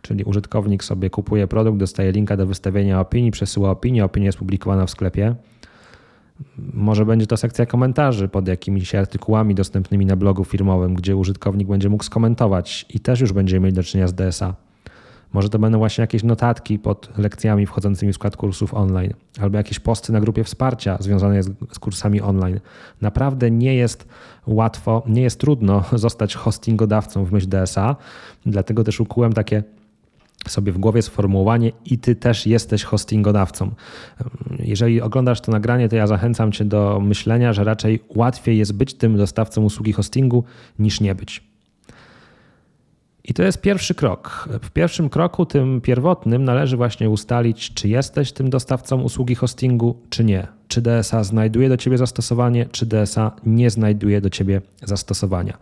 czyli 0.02 0.24
użytkownik 0.24 0.84
sobie 0.84 1.10
kupuje 1.10 1.46
produkt, 1.46 1.78
dostaje 1.78 2.12
linka 2.12 2.36
do 2.36 2.46
wystawienia 2.46 3.00
opinii, 3.00 3.30
przesyła 3.30 3.70
opinię, 3.70 4.04
opinia 4.04 4.26
jest 4.26 4.38
publikowana 4.38 4.86
w 4.86 4.90
sklepie. 4.90 5.34
Może 6.74 7.06
będzie 7.06 7.26
to 7.26 7.36
sekcja 7.36 7.66
komentarzy 7.66 8.28
pod 8.28 8.48
jakimiś 8.48 8.94
artykułami 8.94 9.54
dostępnymi 9.54 10.06
na 10.06 10.16
blogu 10.16 10.44
firmowym, 10.44 10.94
gdzie 10.94 11.16
użytkownik 11.16 11.68
będzie 11.68 11.88
mógł 11.88 12.04
skomentować 12.04 12.86
i 12.94 13.00
też 13.00 13.20
już 13.20 13.32
będziemy 13.32 13.64
mieli 13.64 13.76
do 13.76 13.82
czynienia 13.82 14.08
z 14.08 14.14
DSA. 14.14 14.54
Może 15.32 15.48
to 15.48 15.58
będą 15.58 15.78
właśnie 15.78 16.02
jakieś 16.02 16.22
notatki 16.24 16.78
pod 16.78 17.18
lekcjami 17.18 17.66
wchodzącymi 17.66 18.12
w 18.12 18.14
skład 18.14 18.36
kursów 18.36 18.74
online, 18.74 19.14
albo 19.40 19.56
jakieś 19.56 19.78
posty 19.80 20.12
na 20.12 20.20
grupie 20.20 20.44
wsparcia 20.44 20.96
związane 21.00 21.42
z, 21.42 21.50
z 21.72 21.78
kursami 21.78 22.20
online. 22.20 22.60
Naprawdę 23.00 23.50
nie 23.50 23.74
jest 23.74 24.08
łatwo, 24.46 25.02
nie 25.06 25.22
jest 25.22 25.40
trudno 25.40 25.84
zostać 25.92 26.34
hostingodawcą 26.34 27.24
w 27.24 27.32
myśl 27.32 27.48
DSA, 27.48 27.96
dlatego 28.46 28.84
też 28.84 29.00
ukułem 29.00 29.32
takie 29.32 29.62
sobie 30.48 30.72
w 30.72 30.78
głowie 30.78 31.02
sformułowanie 31.02 31.72
i 31.84 31.98
ty 31.98 32.16
też 32.16 32.46
jesteś 32.46 32.84
hostingodawcą. 32.84 33.70
Jeżeli 34.58 35.00
oglądasz 35.00 35.40
to 35.40 35.52
nagranie, 35.52 35.88
to 35.88 35.96
ja 35.96 36.06
zachęcam 36.06 36.52
cię 36.52 36.64
do 36.64 37.00
myślenia, 37.00 37.52
że 37.52 37.64
raczej 37.64 38.00
łatwiej 38.14 38.58
jest 38.58 38.74
być 38.74 38.94
tym 38.94 39.16
dostawcą 39.16 39.62
usługi 39.62 39.92
hostingu 39.92 40.44
niż 40.78 41.00
nie 41.00 41.14
być. 41.14 41.48
I 43.28 43.34
to 43.34 43.42
jest 43.42 43.60
pierwszy 43.60 43.94
krok. 43.94 44.48
W 44.62 44.70
pierwszym 44.70 45.08
kroku, 45.08 45.46
tym 45.46 45.80
pierwotnym, 45.80 46.44
należy 46.44 46.76
właśnie 46.76 47.10
ustalić, 47.10 47.74
czy 47.74 47.88
jesteś 47.88 48.32
tym 48.32 48.50
dostawcą 48.50 49.00
usługi 49.00 49.34
hostingu, 49.34 50.02
czy 50.10 50.24
nie. 50.24 50.57
Czy 50.68 50.82
DSA 50.82 51.24
znajduje 51.24 51.68
do 51.68 51.76
ciebie 51.76 51.98
zastosowanie, 51.98 52.66
czy 52.66 52.86
DSA 52.86 53.32
nie 53.46 53.70
znajduje 53.70 54.20
do 54.20 54.30
ciebie 54.30 54.60
zastosowania. 54.84 55.58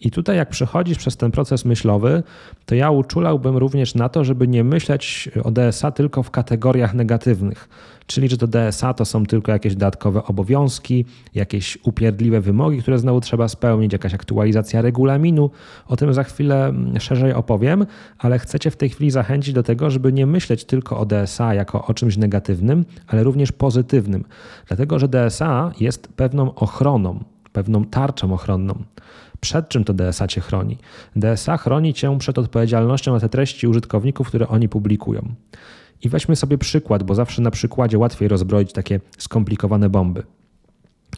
I 0.00 0.10
tutaj, 0.10 0.36
jak 0.36 0.48
przechodzisz 0.48 0.98
przez 0.98 1.16
ten 1.16 1.30
proces 1.30 1.64
myślowy, 1.64 2.22
to 2.66 2.74
ja 2.74 2.90
uczulałbym 2.90 3.56
również 3.56 3.94
na 3.94 4.08
to, 4.08 4.24
żeby 4.24 4.48
nie 4.48 4.64
myśleć 4.64 5.28
o 5.44 5.50
DSA 5.50 5.90
tylko 5.90 6.22
w 6.22 6.30
kategoriach 6.30 6.94
negatywnych. 6.94 7.68
Czyli, 8.06 8.28
że 8.28 8.36
to 8.36 8.46
DSA 8.46 8.94
to 8.94 9.04
są 9.04 9.26
tylko 9.26 9.52
jakieś 9.52 9.74
dodatkowe 9.74 10.24
obowiązki, 10.24 11.04
jakieś 11.34 11.78
upierdliwe 11.82 12.40
wymogi, 12.40 12.82
które 12.82 12.98
znowu 12.98 13.20
trzeba 13.20 13.48
spełnić, 13.48 13.92
jakaś 13.92 14.14
aktualizacja 14.14 14.82
regulaminu. 14.82 15.50
O 15.86 15.96
tym 15.96 16.14
za 16.14 16.24
chwilę 16.24 16.72
szerzej 16.98 17.32
opowiem, 17.32 17.86
ale 18.18 18.38
chcecie 18.38 18.70
w 18.70 18.76
tej 18.76 18.88
chwili 18.88 19.10
zachęcić 19.10 19.54
do 19.54 19.62
tego, 19.62 19.90
żeby 19.90 20.12
nie 20.12 20.26
myśleć 20.26 20.64
tylko 20.64 20.98
o 20.98 21.06
DSA 21.06 21.54
jako 21.54 21.86
o 21.86 21.94
czymś 21.94 22.16
negatywnym, 22.16 22.84
ale 23.06 23.22
również 23.22 23.52
pozytywnym. 23.52 24.24
Dlatego, 24.66 24.98
że 24.98 25.08
DSA 25.08 25.72
jest 25.80 26.08
pewną 26.08 26.54
ochroną, 26.54 27.24
pewną 27.52 27.84
tarczą 27.84 28.32
ochronną. 28.32 28.84
Przed 29.40 29.68
czym 29.68 29.84
to 29.84 29.94
DSA 29.94 30.28
cię 30.28 30.40
chroni? 30.40 30.78
DSA 31.16 31.56
chroni 31.56 31.94
cię 31.94 32.18
przed 32.18 32.38
odpowiedzialnością 32.38 33.14
za 33.14 33.20
te 33.20 33.28
treści 33.28 33.66
użytkowników, 33.66 34.28
które 34.28 34.48
oni 34.48 34.68
publikują. 34.68 35.34
I 36.02 36.08
weźmy 36.08 36.36
sobie 36.36 36.58
przykład, 36.58 37.02
bo 37.02 37.14
zawsze 37.14 37.42
na 37.42 37.50
przykładzie 37.50 37.98
łatwiej 37.98 38.28
rozbroić 38.28 38.72
takie 38.72 39.00
skomplikowane 39.18 39.90
bomby. 39.90 40.22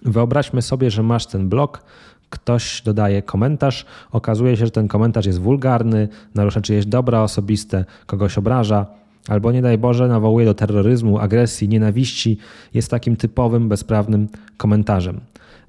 Wyobraźmy 0.03 0.63
sobie, 0.63 0.91
że 0.91 1.03
masz 1.03 1.27
ten 1.27 1.49
blog, 1.49 1.83
ktoś 2.31 2.83
dodaje 2.83 3.23
komentarz, 3.23 3.87
okazuje 4.13 4.57
się, 4.57 4.65
że 4.65 4.71
ten 4.71 4.89
komentarz 4.89 5.27
jest 5.27 5.41
wulgarny, 5.41 6.09
narusza 6.35 6.61
czyjeś 6.61 6.87
dobra 6.87 7.23
osobiste, 7.23 7.85
kogoś 8.07 8.39
obraża, 8.39 8.87
albo 9.29 9.53
nie 9.53 9.63
daj 9.63 9.79
Boże, 9.79 10.09
nawołuje 10.09 10.47
do 10.47 10.55
terroryzmu, 10.55 11.19
agresji, 11.19 11.69
nienawiści, 11.69 12.39
jest 12.75 12.91
takim 12.91 13.17
typowym, 13.17 13.69
bezprawnym 13.69 14.29
komentarzem. 14.57 15.21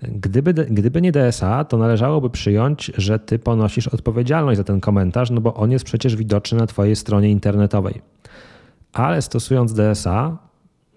Gdyby, 0.02 0.54
gdyby 0.54 1.02
nie 1.02 1.12
DSA, 1.12 1.64
to 1.64 1.78
należałoby 1.78 2.30
przyjąć, 2.30 2.92
że 2.98 3.20
ty 3.20 3.40
ponosisz 3.40 3.88
odpowiedzialność 3.88 4.58
za 4.58 4.64
ten 4.64 4.80
komentarz, 4.80 5.30
no 5.30 5.42
bo 5.42 5.54
on 5.54 5.72
jest 5.72 5.86
przecież 5.86 6.16
widoczny 6.16 6.58
na 6.58 6.68
twojej 6.68 6.96
stronie 6.96 7.32
internetowej. 7.32 8.02
Ale 8.94 9.22
stosując 9.22 9.74
DSA, 9.74 10.38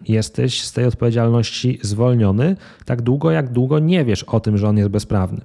jesteś 0.08 0.62
z 0.62 0.72
tej 0.72 0.84
odpowiedzialności 0.84 1.78
zwolniony 1.82 2.56
tak 2.84 3.02
długo, 3.02 3.30
jak 3.30 3.52
długo 3.52 3.78
nie 3.78 4.04
wiesz 4.04 4.22
o 4.22 4.40
tym, 4.40 4.58
że 4.58 4.68
on 4.68 4.76
jest 4.76 4.90
bezprawny. 4.90 5.40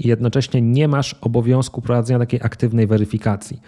Jednocześnie 0.00 0.62
nie 0.62 0.88
masz 0.88 1.14
obowiązku 1.14 1.82
prowadzenia 1.82 2.18
takiej 2.18 2.40
aktywnej 2.42 2.86
weryfikacji. 2.86 3.60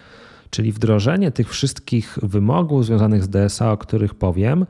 Czyli 0.49 0.71
wdrożenie 0.71 1.31
tych 1.31 1.49
wszystkich 1.49 2.19
wymogów 2.23 2.85
związanych 2.85 3.23
z 3.23 3.29
DSA, 3.29 3.71
o 3.71 3.77
których 3.77 4.15
powiem, 4.15 4.65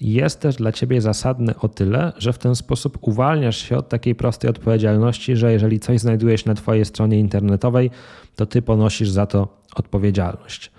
jest 0.00 0.40
też 0.40 0.56
dla 0.56 0.72
ciebie 0.72 1.00
zasadne 1.00 1.56
o 1.56 1.68
tyle, 1.68 2.12
że 2.18 2.32
w 2.32 2.38
ten 2.38 2.54
sposób 2.54 2.98
uwalniasz 3.00 3.56
się 3.56 3.76
od 3.76 3.88
takiej 3.88 4.14
prostej 4.14 4.50
odpowiedzialności, 4.50 5.36
że 5.36 5.52
jeżeli 5.52 5.80
coś 5.80 6.00
znajduje 6.00 6.38
się 6.38 6.48
na 6.48 6.54
twojej 6.54 6.84
stronie 6.84 7.20
internetowej, 7.20 7.90
to 8.36 8.46
ty 8.46 8.62
ponosisz 8.62 9.10
za 9.10 9.26
to 9.26 9.48
odpowiedzialność. 9.76 10.70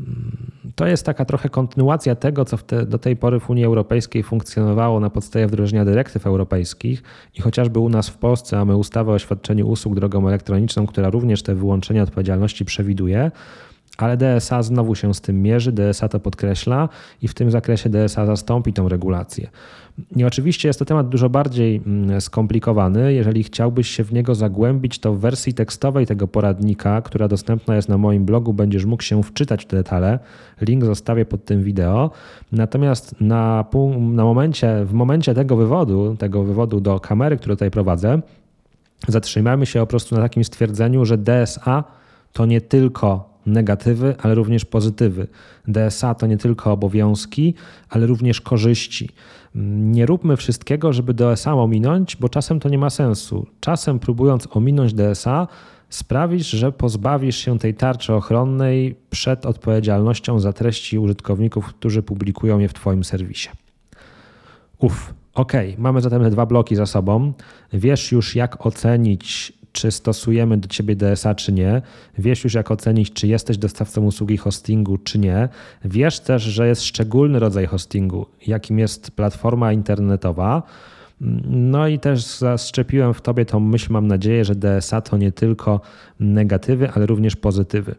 Mm, 0.00 0.50
to 0.74 0.86
jest 0.86 1.06
taka 1.06 1.24
trochę 1.24 1.48
kontynuacja 1.48 2.14
tego, 2.14 2.44
co 2.44 2.58
te, 2.58 2.86
do 2.86 2.98
tej 2.98 3.16
pory 3.16 3.40
w 3.40 3.50
Unii 3.50 3.64
Europejskiej 3.64 4.22
funkcjonowało 4.22 5.00
na 5.00 5.10
podstawie 5.10 5.46
wdrożenia 5.46 5.84
dyrektyw 5.84 6.26
europejskich 6.26 7.02
i 7.34 7.40
chociażby 7.40 7.78
u 7.78 7.88
nas 7.88 8.08
w 8.08 8.16
Polsce 8.16 8.56
mamy 8.56 8.76
ustawę 8.76 9.12
o 9.12 9.18
świadczeniu 9.18 9.68
usług 9.68 9.94
drogą 9.94 10.28
elektroniczną, 10.28 10.86
która 10.86 11.10
również 11.10 11.42
te 11.42 11.54
wyłączenia 11.54 12.02
odpowiedzialności 12.02 12.64
przewiduje 12.64 13.30
ale 13.98 14.16
DSA 14.16 14.62
znowu 14.62 14.94
się 14.94 15.14
z 15.14 15.20
tym 15.20 15.42
mierzy, 15.42 15.72
DSA 15.72 16.08
to 16.08 16.20
podkreśla 16.20 16.88
i 17.22 17.28
w 17.28 17.34
tym 17.34 17.50
zakresie 17.50 17.90
DSA 17.90 18.26
zastąpi 18.26 18.72
tą 18.72 18.88
regulację. 18.88 19.50
I 20.16 20.24
oczywiście 20.24 20.68
jest 20.68 20.78
to 20.78 20.84
temat 20.84 21.08
dużo 21.08 21.30
bardziej 21.30 21.82
mm, 21.86 22.20
skomplikowany. 22.20 23.12
Jeżeli 23.12 23.42
chciałbyś 23.42 23.88
się 23.88 24.04
w 24.04 24.12
niego 24.12 24.34
zagłębić, 24.34 24.98
to 24.98 25.14
w 25.14 25.20
wersji 25.20 25.54
tekstowej 25.54 26.06
tego 26.06 26.28
poradnika, 26.28 27.02
która 27.02 27.28
dostępna 27.28 27.76
jest 27.76 27.88
na 27.88 27.98
moim 27.98 28.24
blogu, 28.24 28.52
będziesz 28.52 28.84
mógł 28.84 29.02
się 29.02 29.22
wczytać 29.22 29.64
w 29.64 29.66
te 29.66 29.76
detale. 29.76 30.18
Link 30.60 30.84
zostawię 30.84 31.24
pod 31.24 31.44
tym 31.44 31.62
wideo. 31.62 32.10
Natomiast 32.52 33.14
na, 33.20 33.64
na 33.98 34.24
momencie, 34.24 34.84
w 34.84 34.92
momencie 34.92 35.34
tego 35.34 35.56
wywodu, 35.56 36.16
tego 36.16 36.44
wywodu 36.44 36.80
do 36.80 37.00
kamery, 37.00 37.36
który 37.36 37.56
tutaj 37.56 37.70
prowadzę, 37.70 38.20
zatrzymamy 39.08 39.66
się 39.66 39.80
po 39.80 39.86
prostu 39.86 40.14
na 40.14 40.22
takim 40.22 40.44
stwierdzeniu, 40.44 41.04
że 41.04 41.18
DSA 41.18 41.84
to 42.32 42.46
nie 42.46 42.60
tylko 42.60 43.27
negatywy, 43.52 44.14
ale 44.22 44.34
również 44.34 44.64
pozytywy. 44.64 45.26
DSA 45.68 46.14
to 46.14 46.26
nie 46.26 46.36
tylko 46.36 46.72
obowiązki, 46.72 47.54
ale 47.88 48.06
również 48.06 48.40
korzyści. 48.40 49.08
Nie 49.54 50.06
róbmy 50.06 50.36
wszystkiego, 50.36 50.92
żeby 50.92 51.14
DSA 51.14 51.54
ominąć, 51.54 52.16
bo 52.16 52.28
czasem 52.28 52.60
to 52.60 52.68
nie 52.68 52.78
ma 52.78 52.90
sensu. 52.90 53.46
Czasem 53.60 53.98
próbując 53.98 54.48
ominąć 54.50 54.94
DSA, 54.94 55.48
sprawisz, 55.90 56.50
że 56.50 56.72
pozbawisz 56.72 57.36
się 57.36 57.58
tej 57.58 57.74
tarczy 57.74 58.14
ochronnej 58.14 58.96
przed 59.10 59.46
odpowiedzialnością 59.46 60.40
za 60.40 60.52
treści 60.52 60.98
użytkowników, 60.98 61.66
którzy 61.66 62.02
publikują 62.02 62.58
je 62.58 62.68
w 62.68 62.74
Twoim 62.74 63.04
serwisie. 63.04 63.48
Uf, 64.78 65.14
ok, 65.34 65.52
mamy 65.78 66.00
zatem 66.00 66.22
te 66.22 66.30
dwa 66.30 66.46
bloki 66.46 66.76
za 66.76 66.86
sobą. 66.86 67.32
Wiesz 67.72 68.12
już, 68.12 68.36
jak 68.36 68.66
ocenić 68.66 69.57
czy 69.72 69.90
stosujemy 69.90 70.56
do 70.56 70.68
ciebie 70.68 70.96
DSA, 70.96 71.34
czy 71.34 71.52
nie. 71.52 71.82
Wiesz 72.18 72.44
już, 72.44 72.54
jak 72.54 72.70
ocenić, 72.70 73.12
czy 73.12 73.26
jesteś 73.26 73.58
dostawcą 73.58 74.04
usługi 74.04 74.36
hostingu, 74.36 74.98
czy 74.98 75.18
nie. 75.18 75.48
Wiesz 75.84 76.20
też, 76.20 76.42
że 76.42 76.68
jest 76.68 76.82
szczególny 76.82 77.38
rodzaj 77.38 77.66
hostingu, 77.66 78.26
jakim 78.46 78.78
jest 78.78 79.10
platforma 79.10 79.72
internetowa. 79.72 80.62
No 81.50 81.88
i 81.88 81.98
też 81.98 82.24
zaszczepiłem 82.24 83.14
w 83.14 83.20
tobie 83.20 83.44
tą 83.44 83.60
myśl, 83.60 83.92
mam 83.92 84.06
nadzieję, 84.06 84.44
że 84.44 84.54
DSA 84.54 85.00
to 85.00 85.16
nie 85.16 85.32
tylko 85.32 85.80
negatywy, 86.20 86.90
ale 86.90 87.06
również 87.06 87.36
pozytywy. 87.36 87.94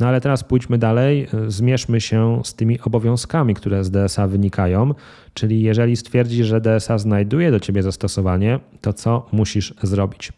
No 0.00 0.08
ale 0.08 0.20
teraz 0.20 0.44
pójdźmy 0.44 0.78
dalej, 0.78 1.28
zmierzmy 1.48 2.00
się 2.00 2.40
z 2.44 2.54
tymi 2.54 2.80
obowiązkami, 2.80 3.54
które 3.54 3.84
z 3.84 3.90
DSA 3.90 4.28
wynikają, 4.28 4.94
czyli 5.34 5.62
jeżeli 5.62 5.96
stwierdzisz, 5.96 6.46
że 6.46 6.60
DSA 6.60 6.98
znajduje 6.98 7.50
do 7.50 7.60
ciebie 7.60 7.82
zastosowanie, 7.82 8.60
to 8.80 8.92
co 8.92 9.26
musisz 9.32 9.74
zrobić? 9.82 10.32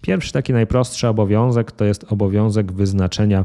Pierwszy 0.00 0.32
taki 0.32 0.52
najprostszy 0.52 1.08
obowiązek 1.08 1.72
to 1.72 1.84
jest 1.84 2.12
obowiązek 2.12 2.72
wyznaczenia 2.72 3.44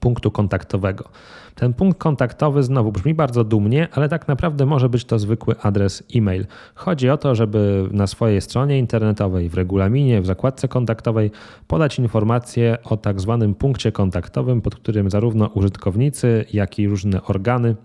punktu 0.00 0.30
kontaktowego. 0.30 1.08
Ten 1.54 1.74
punkt 1.74 1.98
kontaktowy 1.98 2.62
znowu 2.62 2.92
brzmi 2.92 3.14
bardzo 3.14 3.44
dumnie, 3.44 3.88
ale 3.92 4.08
tak 4.08 4.28
naprawdę 4.28 4.66
może 4.66 4.88
być 4.88 5.04
to 5.04 5.18
zwykły 5.18 5.54
adres 5.60 6.02
e-mail. 6.14 6.46
Chodzi 6.74 7.10
o 7.10 7.16
to, 7.16 7.34
żeby 7.34 7.88
na 7.90 8.06
swojej 8.06 8.40
stronie 8.40 8.78
internetowej, 8.78 9.48
w 9.48 9.54
regulaminie, 9.54 10.20
w 10.20 10.26
zakładce 10.26 10.68
kontaktowej 10.68 11.30
podać 11.66 11.98
informację 11.98 12.78
o 12.84 12.96
tak 12.96 13.20
zwanym 13.20 13.54
punkcie 13.54 13.92
kontaktowym, 13.92 14.60
pod 14.60 14.74
którym 14.74 15.10
zarówno 15.10 15.46
użytkownicy, 15.46 16.44
jak 16.52 16.78
i 16.78 16.88
różne 16.88 17.22
organy 17.22 17.76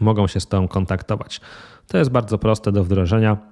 mogą 0.00 0.26
się 0.26 0.40
z 0.40 0.46
tą 0.46 0.68
kontaktować. 0.68 1.40
To 1.86 1.98
jest 1.98 2.10
bardzo 2.10 2.38
proste 2.38 2.72
do 2.72 2.84
wdrożenia. 2.84 3.49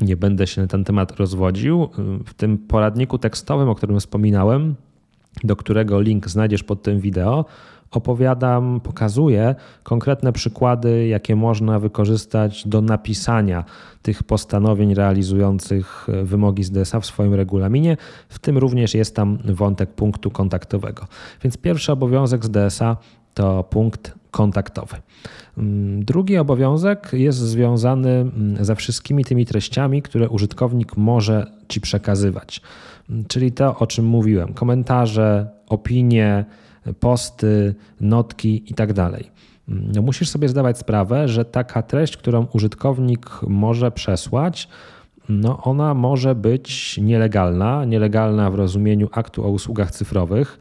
Nie 0.00 0.16
będę 0.16 0.46
się 0.46 0.62
na 0.62 0.66
ten 0.66 0.84
temat 0.84 1.16
rozwodził. 1.16 1.88
W 2.26 2.34
tym 2.34 2.58
poradniku 2.58 3.18
tekstowym, 3.18 3.68
o 3.68 3.74
którym 3.74 4.00
wspominałem, 4.00 4.74
do 5.44 5.56
którego 5.56 6.00
link 6.00 6.28
znajdziesz 6.28 6.62
pod 6.62 6.82
tym 6.82 7.00
wideo, 7.00 7.44
opowiadam, 7.90 8.80
pokazuję 8.80 9.54
konkretne 9.82 10.32
przykłady, 10.32 11.06
jakie 11.06 11.36
można 11.36 11.78
wykorzystać 11.78 12.68
do 12.68 12.80
napisania 12.80 13.64
tych 14.02 14.22
postanowień 14.22 14.94
realizujących 14.94 16.06
wymogi 16.24 16.64
z 16.64 16.70
DSA 16.70 17.00
w 17.00 17.06
swoim 17.06 17.34
regulaminie. 17.34 17.96
W 18.28 18.38
tym 18.38 18.58
również 18.58 18.94
jest 18.94 19.16
tam 19.16 19.38
wątek 19.44 19.90
punktu 19.90 20.30
kontaktowego. 20.30 21.06
Więc 21.44 21.56
pierwszy 21.56 21.92
obowiązek 21.92 22.44
z 22.44 22.50
DSA 22.50 22.96
to 23.34 23.64
punkt 23.64 24.21
kontaktowy. 24.32 24.96
Mm, 25.58 26.04
drugi 26.04 26.38
obowiązek 26.38 27.08
jest 27.12 27.38
związany 27.38 28.10
mm, 28.10 28.64
ze 28.64 28.76
wszystkimi 28.76 29.24
tymi 29.24 29.46
treściami, 29.46 30.02
które 30.02 30.28
użytkownik 30.28 30.96
może 30.96 31.46
ci 31.68 31.80
przekazywać. 31.80 32.60
Mm, 33.10 33.24
czyli 33.28 33.52
to, 33.52 33.78
o 33.78 33.86
czym 33.86 34.04
mówiłem: 34.04 34.54
komentarze, 34.54 35.50
opinie, 35.68 36.44
posty, 37.00 37.74
notki 38.00 38.64
itd. 38.66 39.10
Tak 39.10 39.22
musisz 40.02 40.28
sobie 40.28 40.48
zdawać 40.48 40.78
sprawę, 40.78 41.28
że 41.28 41.44
taka 41.44 41.82
treść, 41.82 42.16
którą 42.16 42.46
użytkownik 42.52 43.30
może 43.46 43.90
przesłać, 43.90 44.68
no 45.28 45.62
ona 45.62 45.94
może 45.94 46.34
być 46.34 46.98
nielegalna, 47.02 47.84
nielegalna 47.84 48.50
w 48.50 48.54
rozumieniu 48.54 49.08
aktu 49.12 49.44
o 49.44 49.48
usługach 49.48 49.90
cyfrowych, 49.90 50.58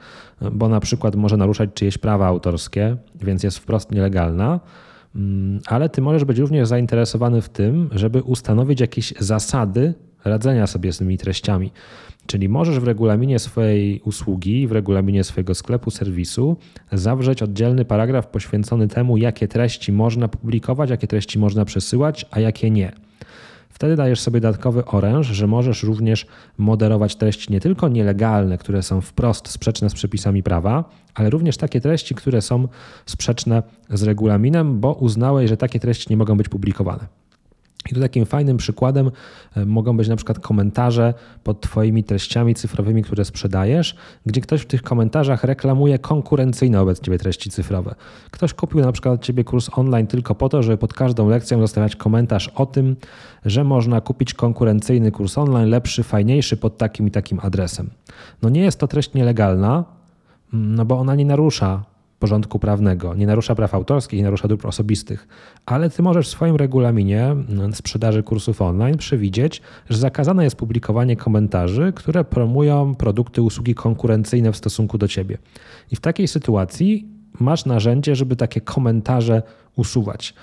bo 0.52 0.70
na 0.70 0.80
przykład 0.80 1.16
może 1.16 1.38
naruszać 1.38 1.70
czyjeś 1.74 1.98
prawa 1.98 2.28
autorskie, 2.28 2.98
więc 3.22 3.44
jest 3.44 3.58
wprost 3.58 3.92
nielegalna. 3.92 4.60
Mm, 5.16 5.60
ale 5.68 5.90
ty 5.90 6.02
możesz 6.02 6.26
być 6.26 6.38
również 6.38 6.68
zainteresowany 6.68 7.42
w 7.42 7.50
tym, 7.50 7.90
żeby 7.92 8.22
ustanowić 8.22 8.82
jakieś 8.82 9.14
zasady 9.20 9.94
radzenia 10.26 10.68
sobie 10.68 10.94
z 10.94 10.98
tymi 10.98 11.18
treściami. 11.18 11.72
Czyli 12.26 12.50
możesz 12.50 12.80
w 12.80 12.84
regulaminie 12.84 13.40
swojej 13.40 14.02
usługi, 14.02 14.68
w 14.68 14.72
regulaminie 14.72 15.24
swojego 15.24 15.56
sklepu, 15.56 15.92
serwisu 15.92 16.58
zawrzeć 16.92 17.44
oddzielny 17.44 17.86
paragraf 17.86 18.28
poświęcony 18.28 18.88
temu, 18.88 19.18
jakie 19.18 19.48
treści 19.48 19.92
można 19.92 20.28
publikować, 20.28 20.90
jakie 20.90 21.08
treści 21.08 21.40
można 21.40 21.66
przesyłać, 21.66 22.26
a 22.32 22.40
jakie 22.40 22.72
nie. 22.72 22.92
Wtedy 23.82 23.96
dajesz 23.96 24.20
sobie 24.20 24.40
dodatkowy 24.40 24.86
oręż, 24.86 25.28
że 25.28 25.48
możesz 25.48 25.84
również 25.84 26.26
moderować 26.58 27.16
treści 27.16 27.54
nie 27.54 27.60
tylko 27.60 27.90
nielegalne, 27.90 28.58
które 28.58 28.84
są 28.84 29.02
wprost 29.02 29.48
sprzeczne 29.48 29.90
z 29.90 29.94
przepisami 29.94 30.44
prawa, 30.44 30.90
ale 31.14 31.30
również 31.30 31.58
takie 31.58 31.82
treści, 31.82 32.16
które 32.16 32.42
są 32.42 32.68
sprzeczne 33.06 33.64
z 33.90 34.04
regulaminem, 34.04 34.80
bo 34.80 34.94
uznałeś, 34.94 35.50
że 35.50 35.58
takie 35.58 35.80
treści 35.80 36.08
nie 36.10 36.18
mogą 36.18 36.38
być 36.38 36.50
publikowane. 36.50 37.21
I 37.90 37.94
tu 37.94 38.02
takim 38.02 38.26
fajnym 38.26 38.58
przykładem 38.58 39.12
e, 39.56 39.66
mogą 39.66 39.98
być 39.98 40.08
na 40.08 40.16
przykład 40.16 40.40
komentarze 40.40 41.14
pod 41.44 41.62
Twoimi 41.62 42.04
treściami 42.04 42.56
cyfrowymi, 42.56 43.04
które 43.04 43.26
sprzedajesz, 43.26 43.96
gdzie 44.26 44.42
ktoś 44.42 44.62
w 44.62 44.66
tych 44.66 44.84
komentarzach 44.84 45.44
reklamuje 45.44 46.00
konkurencyjne 46.00 46.78
wobec 46.78 47.00
Ciebie 47.00 47.18
treści 47.18 47.50
cyfrowe. 47.50 47.96
Ktoś 48.32 48.54
kupił 48.54 48.82
na 48.82 48.92
przykład 48.92 49.16
od 49.16 49.22
Ciebie 49.22 49.44
kurs 49.44 49.70
online 49.74 50.08
tylko 50.08 50.36
po 50.36 50.50
to, 50.50 50.64
żeby 50.64 50.78
pod 50.78 50.94
każdą 50.94 51.30
lekcją 51.30 51.60
zostawiać 51.60 51.96
komentarz 51.96 52.48
o 52.48 52.66
tym, 52.66 52.96
że 53.46 53.64
można 53.64 54.02
kupić 54.02 54.34
konkurencyjny 54.34 55.12
kurs 55.12 55.38
online, 55.38 55.70
lepszy, 55.70 56.04
fajniejszy 56.04 56.58
pod 56.58 56.78
takim 56.78 57.08
i 57.08 57.12
takim 57.12 57.40
adresem. 57.40 57.90
No 58.42 58.50
nie 58.50 58.62
jest 58.62 58.80
to 58.80 58.88
treść 58.88 59.14
nielegalna, 59.14 59.84
mm, 60.54 60.76
no 60.76 60.86
bo 60.86 61.00
ona 61.00 61.16
nie 61.16 61.26
narusza 61.26 61.91
porządku 62.22 62.60
prawnego, 62.60 63.16
nie 63.16 63.28
narusza 63.28 63.56
praw 63.56 63.74
autorskich, 63.74 64.18
nie 64.18 64.24
narusza 64.24 64.48
dóbr 64.48 64.68
osobistych, 64.68 65.28
ale 65.66 65.90
ty 65.90 66.02
możesz 66.02 66.28
w 66.28 66.32
swoim 66.32 66.56
regulaminie 66.56 67.26
mm, 67.26 67.74
sprzedaży 67.74 68.24
kursów 68.24 68.62
online 68.62 68.98
przewidzieć, 68.98 69.62
że 69.90 69.98
zakazane 69.98 70.44
jest 70.44 70.56
publikowanie 70.56 71.16
komentarzy, 71.16 71.94
które 71.96 72.24
promują 72.24 72.96
produkty, 72.96 73.42
usługi 73.42 73.76
konkurencyjne 73.76 74.52
w 74.52 74.58
stosunku 74.58 74.98
do 74.98 75.08
ciebie. 75.08 75.38
I 75.92 75.96
w 75.96 76.00
takiej 76.00 76.28
sytuacji 76.28 77.21
masz 77.40 77.66
narzędzie, 77.66 78.16
żeby 78.16 78.36
takie 78.36 78.62
komentarze 78.62 79.42
usuwać. 79.76 80.34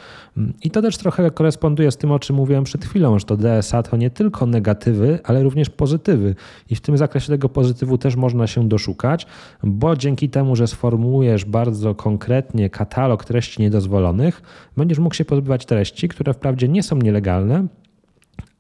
I 0.62 0.70
to 0.70 0.82
też 0.82 0.96
trochę 0.96 1.30
koresponduje 1.30 1.90
z 1.90 1.96
tym, 1.96 2.12
o 2.12 2.18
czym 2.18 2.36
mówiłem 2.36 2.64
przed 2.64 2.84
chwilą, 2.84 3.18
że 3.18 3.24
to 3.24 3.36
DSA 3.36 3.82
to 3.82 3.96
nie 3.96 4.10
tylko 4.10 4.46
negatywy, 4.46 5.18
ale 5.24 5.42
również 5.42 5.70
pozytywy. 5.70 6.34
I 6.70 6.76
w 6.76 6.80
tym 6.80 6.98
zakresie 6.98 7.28
tego 7.28 7.48
pozytywu 7.48 7.98
też 7.98 8.16
można 8.16 8.46
się 8.46 8.68
doszukać, 8.68 9.26
bo 9.62 9.96
dzięki 9.96 10.28
temu, 10.28 10.56
że 10.56 10.66
sformułujesz 10.66 11.44
bardzo 11.44 11.94
konkretnie 11.94 12.70
katalog 12.70 13.24
treści 13.24 13.62
niedozwolonych, 13.62 14.42
będziesz 14.76 14.98
mógł 14.98 15.14
się 15.14 15.24
pozbywać 15.24 15.66
treści, 15.66 16.08
które 16.08 16.34
wprawdzie 16.34 16.68
nie 16.68 16.82
są 16.82 16.96
nielegalne, 16.96 17.66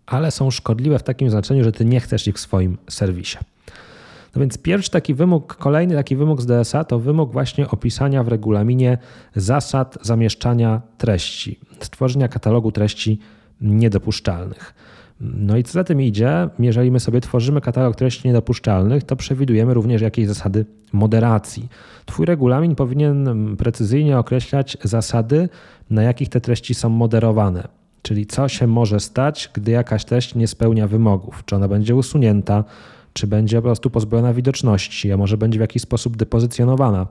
ale 0.06 0.30
są 0.30 0.50
szkodliwe 0.50 0.98
w 0.98 1.02
takim 1.02 1.30
znaczeniu, 1.30 1.64
że 1.64 1.72
ty 1.72 1.84
nie 1.84 2.00
chcesz 2.00 2.26
ich 2.26 2.36
w 2.36 2.40
swoim 2.40 2.78
serwisie. 2.88 3.38
No 4.36 4.40
więc 4.40 4.58
pierwszy 4.58 4.90
taki 4.90 5.14
wymóg, 5.14 5.56
kolejny 5.56 5.94
taki 5.94 6.16
wymóg 6.16 6.40
z 6.40 6.46
DSA 6.46 6.84
to 6.84 6.98
wymóg 6.98 7.32
właśnie 7.32 7.68
opisania 7.68 8.22
w 8.22 8.28
regulaminie 8.28 8.98
zasad 9.36 9.98
zamieszczania 10.02 10.82
treści, 10.98 11.58
stworzenia 11.80 12.28
katalogu 12.28 12.72
treści 12.72 13.18
niedopuszczalnych. 13.60 14.74
No 15.20 15.56
i 15.56 15.62
co 15.62 15.72
za 15.72 15.84
tym 15.84 16.02
idzie, 16.02 16.48
jeżeli 16.58 16.90
my 16.90 17.00
sobie 17.00 17.20
tworzymy 17.20 17.60
katalog 17.60 17.96
treści 17.96 18.28
niedopuszczalnych, 18.28 19.04
to 19.04 19.16
przewidujemy 19.16 19.74
również 19.74 20.02
jakieś 20.02 20.26
zasady 20.26 20.66
moderacji. 20.92 21.68
Twój 22.06 22.26
regulamin 22.26 22.74
powinien 22.74 23.56
precyzyjnie 23.56 24.18
określać 24.18 24.78
zasady, 24.84 25.48
na 25.90 26.02
jakich 26.02 26.28
te 26.28 26.40
treści 26.40 26.74
są 26.74 26.88
moderowane. 26.88 27.68
Czyli 28.02 28.26
co 28.26 28.48
się 28.48 28.66
może 28.66 29.00
stać, 29.00 29.50
gdy 29.54 29.70
jakaś 29.70 30.04
treść 30.04 30.34
nie 30.34 30.46
spełnia 30.46 30.86
wymogów, 30.86 31.42
czy 31.44 31.56
ona 31.56 31.68
będzie 31.68 31.94
usunięta, 31.94 32.64
czy 33.18 33.26
będzie 33.26 33.56
po 33.56 33.62
prostu 33.62 33.90
pozbawiona 33.90 34.34
widoczności, 34.34 35.12
a 35.12 35.16
może 35.16 35.36
będzie 35.36 35.58
w 35.58 35.60
jakiś 35.60 35.82
sposób 35.82 36.16
depozycjonowana. 36.16 37.06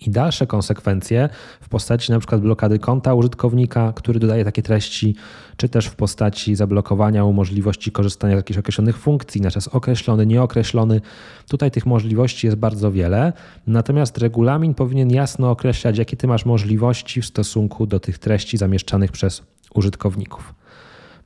I 0.00 0.10
dalsze 0.10 0.46
konsekwencje 0.46 1.28
w 1.60 1.68
postaci 1.68 2.12
przykład 2.18 2.40
blokady 2.40 2.78
konta 2.78 3.14
użytkownika, 3.14 3.92
który 3.96 4.20
dodaje 4.20 4.44
takie 4.44 4.62
treści, 4.62 5.14
czy 5.56 5.68
też 5.68 5.86
w 5.86 5.96
postaci 5.96 6.56
zablokowania 6.56 7.24
możliwości 7.32 7.92
korzystania 7.92 8.34
z 8.34 8.36
jakichś 8.36 8.58
określonych 8.58 8.98
funkcji 8.98 9.40
na 9.40 9.50
czas 9.50 9.68
określony, 9.68 10.26
nieokreślony. 10.26 11.00
Tutaj 11.48 11.70
tych 11.70 11.86
możliwości 11.86 12.46
jest 12.46 12.56
bardzo 12.56 12.92
wiele, 12.92 13.32
natomiast 13.66 14.18
regulamin 14.18 14.74
powinien 14.74 15.10
jasno 15.10 15.50
określać, 15.50 15.98
jakie 15.98 16.16
ty 16.16 16.26
masz 16.26 16.44
możliwości 16.44 17.22
w 17.22 17.26
stosunku 17.26 17.86
do 17.86 18.00
tych 18.00 18.18
treści 18.18 18.56
zamieszczanych 18.56 19.12
przez 19.12 19.42
użytkowników. 19.74 20.57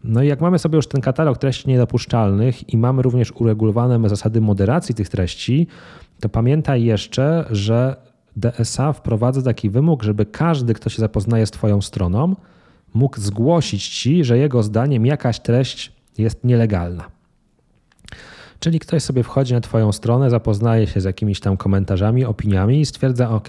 No 0.04 0.22
i 0.22 0.26
jak 0.28 0.40
mamy 0.40 0.58
sobie 0.58 0.76
już 0.76 0.86
ten 0.86 1.00
katalog 1.00 1.38
treści 1.38 1.68
niedopuszczalnych 1.68 2.72
i 2.74 2.76
mamy 2.76 3.02
również 3.02 3.32
uregulowane 3.32 4.08
zasady 4.08 4.40
moderacji 4.40 4.94
tych 4.94 5.08
treści, 5.08 5.66
to 6.20 6.28
pamiętaj 6.28 6.84
jeszcze, 6.84 7.44
że 7.50 7.96
DSA 8.36 8.92
wprowadza 8.92 9.42
taki 9.42 9.70
wymóg, 9.70 10.02
żeby 10.02 10.26
każdy, 10.26 10.74
kto 10.74 10.90
się 10.90 11.00
zapoznaje 11.00 11.46
z 11.46 11.50
Twoją 11.50 11.80
stroną, 11.80 12.36
mógł 12.94 13.20
zgłosić 13.20 13.88
Ci, 13.88 14.24
że 14.24 14.38
jego 14.38 14.62
zdaniem 14.62 15.06
jakaś 15.06 15.40
treść 15.40 15.92
jest 16.18 16.44
nielegalna. 16.44 17.21
Czyli 18.62 18.78
ktoś 18.78 19.02
sobie 19.02 19.22
wchodzi 19.22 19.54
na 19.54 19.60
Twoją 19.60 19.92
stronę, 19.92 20.30
zapoznaje 20.30 20.86
się 20.86 21.00
z 21.00 21.04
jakimiś 21.04 21.40
tam 21.40 21.56
komentarzami, 21.56 22.24
opiniami 22.24 22.80
i 22.80 22.86
stwierdza: 22.86 23.30
OK, 23.30 23.48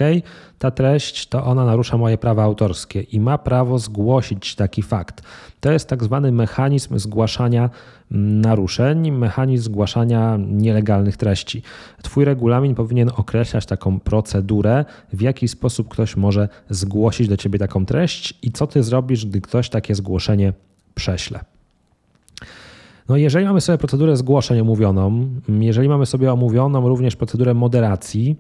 ta 0.60 0.72
treść 0.72 1.28
to 1.28 1.46
ona 1.46 1.66
narusza 1.66 1.98
moje 1.98 2.18
prawa 2.18 2.44
autorskie 2.44 3.02
i 3.02 3.20
ma 3.20 3.38
prawo 3.38 3.80
zgłosić 3.80 4.56
taki 4.56 4.82
fakt. 4.82 5.22
To 5.60 5.72
jest 5.72 5.90
tak 5.90 6.04
zwany 6.04 6.32
mechanizm 6.32 7.00
zgłaszania 7.00 7.70
naruszeń, 8.12 9.12
mechanizm 9.12 9.64
zgłaszania 9.64 10.38
nielegalnych 10.40 11.18
treści. 11.18 11.64
Twój 12.04 12.26
regulamin 12.26 12.76
powinien 12.76 13.12
określać 13.16 13.66
taką 13.66 14.00
procedurę, 14.00 14.86
w 15.14 15.22
jaki 15.22 15.48
sposób 15.48 15.90
ktoś 15.90 16.16
może 16.16 16.50
zgłosić 16.70 17.28
do 17.28 17.38
ciebie 17.38 17.60
taką 17.60 17.86
treść 17.86 18.40
i 18.42 18.52
co 18.52 18.68
ty 18.68 18.84
zrobisz, 18.84 19.26
gdy 19.26 19.42
ktoś 19.42 19.70
takie 19.70 19.96
zgłoszenie 19.96 20.54
prześle. 20.96 21.53
No 23.10 23.18
jeżeli 23.18 23.46
mamy 23.46 23.62
sobie 23.62 23.78
procedurę 23.78 24.18
zgłoszeń 24.18 24.60
omówioną, 24.60 25.30
jeżeli 25.50 25.90
mamy 25.90 26.06
sobie 26.06 26.34
omówioną 26.34 26.88
również 26.88 27.16
procedurę 27.16 27.54
moderacji, 27.54 28.36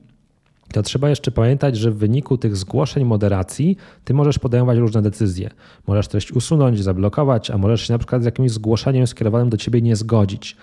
to 0.74 0.84
trzeba 0.84 1.10
jeszcze 1.10 1.32
pamiętać, 1.32 1.78
że 1.78 1.92
w 1.92 1.98
wyniku 1.98 2.38
tych 2.38 2.58
zgłoszeń 2.58 3.06
moderacji 3.06 3.78
ty 4.04 4.14
możesz 4.14 4.40
podejmować 4.40 4.78
różne 4.78 5.02
decyzje. 5.02 5.50
Możesz 5.88 6.08
treść 6.08 6.32
usunąć, 6.32 6.84
zablokować, 6.84 7.52
a 7.52 7.58
możesz 7.58 7.88
się 7.88 7.94
na 7.94 8.00
przykład 8.00 8.22
z 8.22 8.26
jakimś 8.26 8.52
zgłoszeniem 8.52 9.08
skierowanym 9.08 9.50
do 9.50 9.58
ciebie 9.58 9.82
nie 9.82 9.96
zgodzić. 9.96 10.58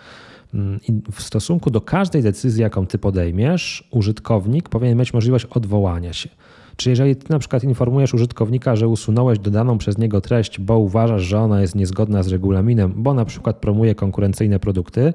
Mm, 0.55 0.81
I 0.89 1.13
w 1.13 1.23
stosunku 1.23 1.71
do 1.71 1.81
każdej 1.81 2.23
decyzji, 2.23 2.63
jaką 2.63 2.87
ty 2.87 2.99
podejmiesz, 2.99 3.89
użytkownik 3.91 4.69
powinien 4.69 4.99
mieć 4.99 5.15
możliwość 5.15 5.45
odwołania 5.45 6.13
się. 6.13 6.29
Czy 6.77 6.91
jeżeli 6.91 7.17
ty 7.17 7.33
na 7.33 7.39
przykład 7.39 7.65
informujesz 7.65 8.15
użytkownika, 8.15 8.77
że 8.77 8.89
usunąłeś 8.89 9.39
dodaną 9.39 9.79
przez 9.79 9.99
niego 9.99 10.21
treść, 10.21 10.61
bo 10.61 10.79
uważasz, 10.79 11.23
że 11.23 11.41
ona 11.41 11.61
jest 11.61 11.75
niezgodna 11.75 12.23
z 12.23 12.29
regulaminem, 12.29 12.93
bo 12.97 13.15
na 13.15 13.25
przykład 13.25 13.57
promuje 13.57 13.95
konkurencyjne 13.95 14.59
produkty, 14.61 15.15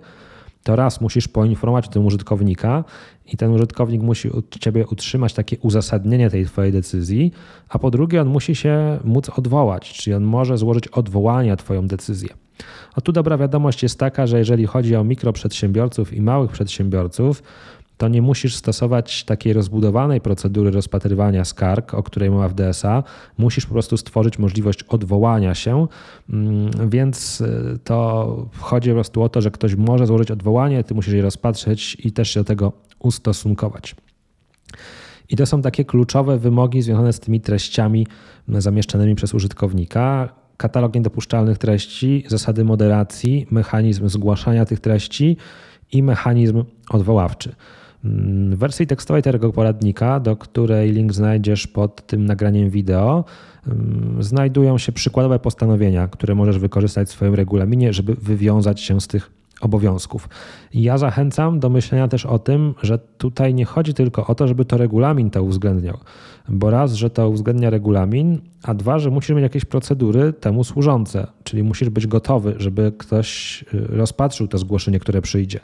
to 0.64 0.76
raz 0.76 1.02
musisz 1.02 1.28
poinformować 1.28 1.88
o 1.88 1.90
tym 1.90 2.06
użytkownika 2.06 2.84
i 3.34 3.38
ten 3.38 3.52
użytkownik 3.52 4.02
musi 4.02 4.32
od 4.32 4.60
ciebie 4.60 4.86
utrzymać 4.88 5.34
takie 5.34 5.58
uzasadnienie 5.58 6.30
tej 6.30 6.46
twojej 6.46 6.72
decyzji, 6.72 7.32
a 7.70 7.80
po 7.80 7.92
drugie 7.92 8.22
on 8.22 8.28
musi 8.28 8.56
się 8.56 9.00
móc 9.04 9.30
odwołać, 9.30 9.94
czyli 9.94 10.14
on 10.14 10.24
może 10.24 10.58
złożyć 10.58 10.88
odwołanie 10.88 11.50
na 11.50 11.56
twoją 11.56 11.88
decyzję. 11.88 12.45
A 12.96 13.02
tu 13.02 13.12
dobra 13.12 13.38
wiadomość 13.38 13.84
jest 13.84 14.00
taka, 14.00 14.28
że 14.28 14.38
jeżeli 14.40 14.66
chodzi 14.66 14.96
o 14.96 15.04
mikroprzedsiębiorców 15.04 16.14
i 16.14 16.22
małych 16.22 16.52
przedsiębiorców, 16.52 17.44
to 17.98 18.08
nie 18.08 18.22
musisz 18.22 18.56
stosować 18.56 19.24
takiej 19.24 19.54
rozbudowanej 19.54 20.22
procedury 20.22 20.72
rozpatrywania 20.72 21.46
skarg, 21.46 21.94
o 21.94 22.04
której 22.04 22.30
mowa 22.32 22.50
w 22.50 22.54
DSA. 22.54 23.04
Musisz 23.38 23.66
po 23.66 23.74
prostu 23.74 23.98
stworzyć 23.98 24.40
możliwość 24.40 24.84
odwołania 24.84 25.56
się, 25.56 25.88
mm, 26.30 26.90
więc 26.90 27.42
y, 27.42 27.80
to 27.84 28.50
chodzi 28.60 28.90
po 28.90 28.96
prostu 28.96 29.24
o 29.24 29.30
to, 29.30 29.42
że 29.42 29.52
ktoś 29.52 29.76
może 29.76 30.08
złożyć 30.08 30.32
odwołanie, 30.32 30.84
ty 30.84 30.94
musisz 30.94 31.14
je 31.14 31.22
rozpatrzeć 31.22 31.98
i 32.00 32.12
też 32.12 32.30
się 32.30 32.40
do 32.40 32.44
tego 32.44 32.72
ustosunkować. 33.00 33.96
I 35.30 35.36
to 35.36 35.46
są 35.46 35.62
takie 35.62 35.86
kluczowe 35.86 36.38
wymogi 36.38 36.82
związane 36.82 37.14
z 37.14 37.20
tymi 37.20 37.42
treściami 37.42 38.08
zamieszczanymi 38.48 39.16
przez 39.16 39.34
użytkownika. 39.34 40.30
Katalog 40.58 40.96
niedopuszczalnych 40.96 41.58
treści, 41.58 42.24
zasady 42.28 42.66
moderacji, 42.66 43.48
mechanizm 43.52 44.10
zgłaszania 44.10 44.66
tych 44.66 44.80
treści 44.80 45.38
i 45.92 46.04
mechanizm 46.04 46.64
odwoławczy. 46.90 47.56
W 48.04 48.58
wersji 48.58 48.88
tekstowej 48.88 49.24
tego 49.24 49.54
poradnika, 49.54 50.20
do 50.20 50.36
której 50.36 50.92
link 50.92 51.14
znajdziesz 51.14 51.68
pod 51.68 52.08
tym 52.08 52.26
nagraniem 52.26 52.70
wideo, 52.70 53.24
znajdują 54.20 54.78
się 54.78 54.92
przykładowe 54.92 55.40
postanowienia, 55.40 56.08
które 56.08 56.36
możesz 56.36 56.60
wykorzystać 56.60 57.08
w 57.08 57.12
swoim 57.12 57.36
regulaminie, 57.36 57.94
żeby 57.94 58.16
wywiązać 58.16 58.82
się 58.82 59.02
z 59.02 59.08
tych 59.08 59.32
obowiązków. 59.62 60.30
Ja 60.74 60.98
zachęcam 60.98 61.60
do 61.60 61.70
myślenia 61.70 62.08
też 62.08 62.26
o 62.26 62.40
tym, 62.40 62.74
że 62.84 63.00
tutaj 63.18 63.54
nie 63.54 63.66
chodzi 63.66 63.94
tylko 63.94 64.28
o 64.28 64.36
to, 64.36 64.48
żeby 64.48 64.66
to 64.66 64.78
regulamin 64.78 65.30
to 65.30 65.44
uwzględniał, 65.44 65.98
bo 66.50 66.70
raz, 66.70 66.94
że 66.94 67.10
to 67.10 67.30
uwzględnia 67.30 67.70
regulamin, 67.70 68.42
a 68.64 68.74
dwa, 68.74 69.00
że 69.00 69.10
musisz 69.10 69.36
mieć 69.36 69.44
jakieś 69.44 69.66
procedury 69.66 70.34
temu 70.34 70.64
służące, 70.64 71.28
czyli 71.44 71.64
musisz 71.64 71.90
być 71.90 72.08
gotowy, 72.08 72.56
żeby 72.58 72.92
ktoś 72.98 73.62
y, 73.74 73.88
rozpatrzył 73.88 74.48
to 74.48 74.58
zgłoszenie, 74.58 75.00
które 75.00 75.22
przyjdzie. 75.22 75.60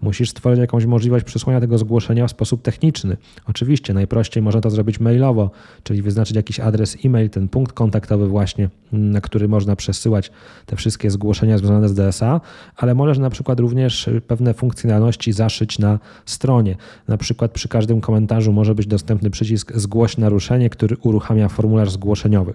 Musisz 0.00 0.30
stworzyć 0.30 0.60
jakąś 0.60 0.86
możliwość 0.86 1.24
przesłania 1.24 1.60
tego 1.60 1.78
zgłoszenia 1.78 2.26
w 2.26 2.30
sposób 2.30 2.62
techniczny. 2.62 3.16
Oczywiście 3.46 3.94
najprościej 3.94 4.42
można 4.42 4.60
to 4.60 4.70
zrobić 4.70 5.00
mailowo, 5.00 5.50
czyli 5.82 6.02
wyznaczyć 6.02 6.36
jakiś 6.36 6.60
adres 6.60 6.96
e-mail, 7.04 7.30
ten 7.30 7.48
punkt 7.48 7.72
kontaktowy 7.72 8.28
właśnie, 8.28 8.68
na 8.92 9.20
który 9.20 9.48
można 9.48 9.76
przesyłać 9.76 10.30
te 10.66 10.76
wszystkie 10.76 11.10
zgłoszenia 11.10 11.58
związane 11.58 11.88
z 11.88 11.94
DSA, 11.94 12.40
ale 12.76 12.94
możesz 12.94 13.18
na 13.18 13.30
przykład 13.30 13.60
również 13.60 14.10
pewne 14.26 14.54
funkcjonalności 14.54 15.32
zaszyć 15.32 15.78
na 15.78 15.98
stronie. 16.26 16.76
Na 17.08 17.16
przykład 17.16 17.50
przy 17.50 17.68
każdym 17.68 18.00
komentarzu 18.00 18.52
może 18.52 18.74
być 18.74 18.86
dostępny 18.86 19.30
przycisk 19.30 19.72
zgłoś 19.74 20.16
naruszenie, 20.16 20.70
który 20.70 20.96
uruchamia 21.02 21.48
formularz 21.48 21.90
zgłoszeniowy. 21.90 22.54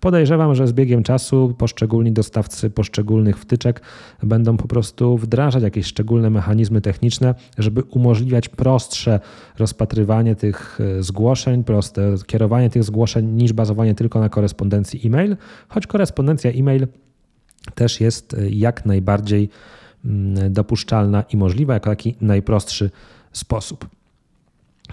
Podejrzewam, 0.00 0.54
że 0.54 0.66
z 0.66 0.72
biegiem 0.72 1.02
czasu 1.02 1.54
poszczególni 1.58 2.12
dostawcy 2.12 2.70
poszczególnych 2.70 3.38
wtyczek 3.38 3.80
będą 4.22 4.56
po 4.56 4.68
prostu 4.68 5.18
wdrażać 5.18 5.62
jakieś 5.62 5.86
szczególne 5.86 6.30
mechanizmy 6.30 6.80
techniczne, 6.80 7.34
żeby 7.58 7.82
umożliwiać 7.82 8.48
prostsze 8.48 9.20
rozpatrywanie 9.58 10.34
tych 10.34 10.78
e, 10.80 11.02
zgłoszeń, 11.02 11.64
proste 11.64 12.14
kierowanie 12.26 12.70
tych 12.70 12.84
zgłoszeń 12.84 13.26
niż 13.26 13.52
bazowanie 13.52 13.94
tylko 13.94 14.20
na 14.20 14.28
korespondencji 14.28 15.06
e-mail, 15.06 15.36
choć 15.68 15.86
korespondencja 15.86 16.50
e-mail 16.50 16.86
też 17.74 18.00
jest 18.00 18.34
e, 18.34 18.48
jak 18.48 18.86
najbardziej 18.86 19.48
mm, 20.04 20.52
dopuszczalna 20.52 21.22
i 21.22 21.36
możliwa 21.36 21.74
jako 21.74 21.90
taki 21.90 22.14
najprostszy 22.20 22.90
sposób. 23.32 23.88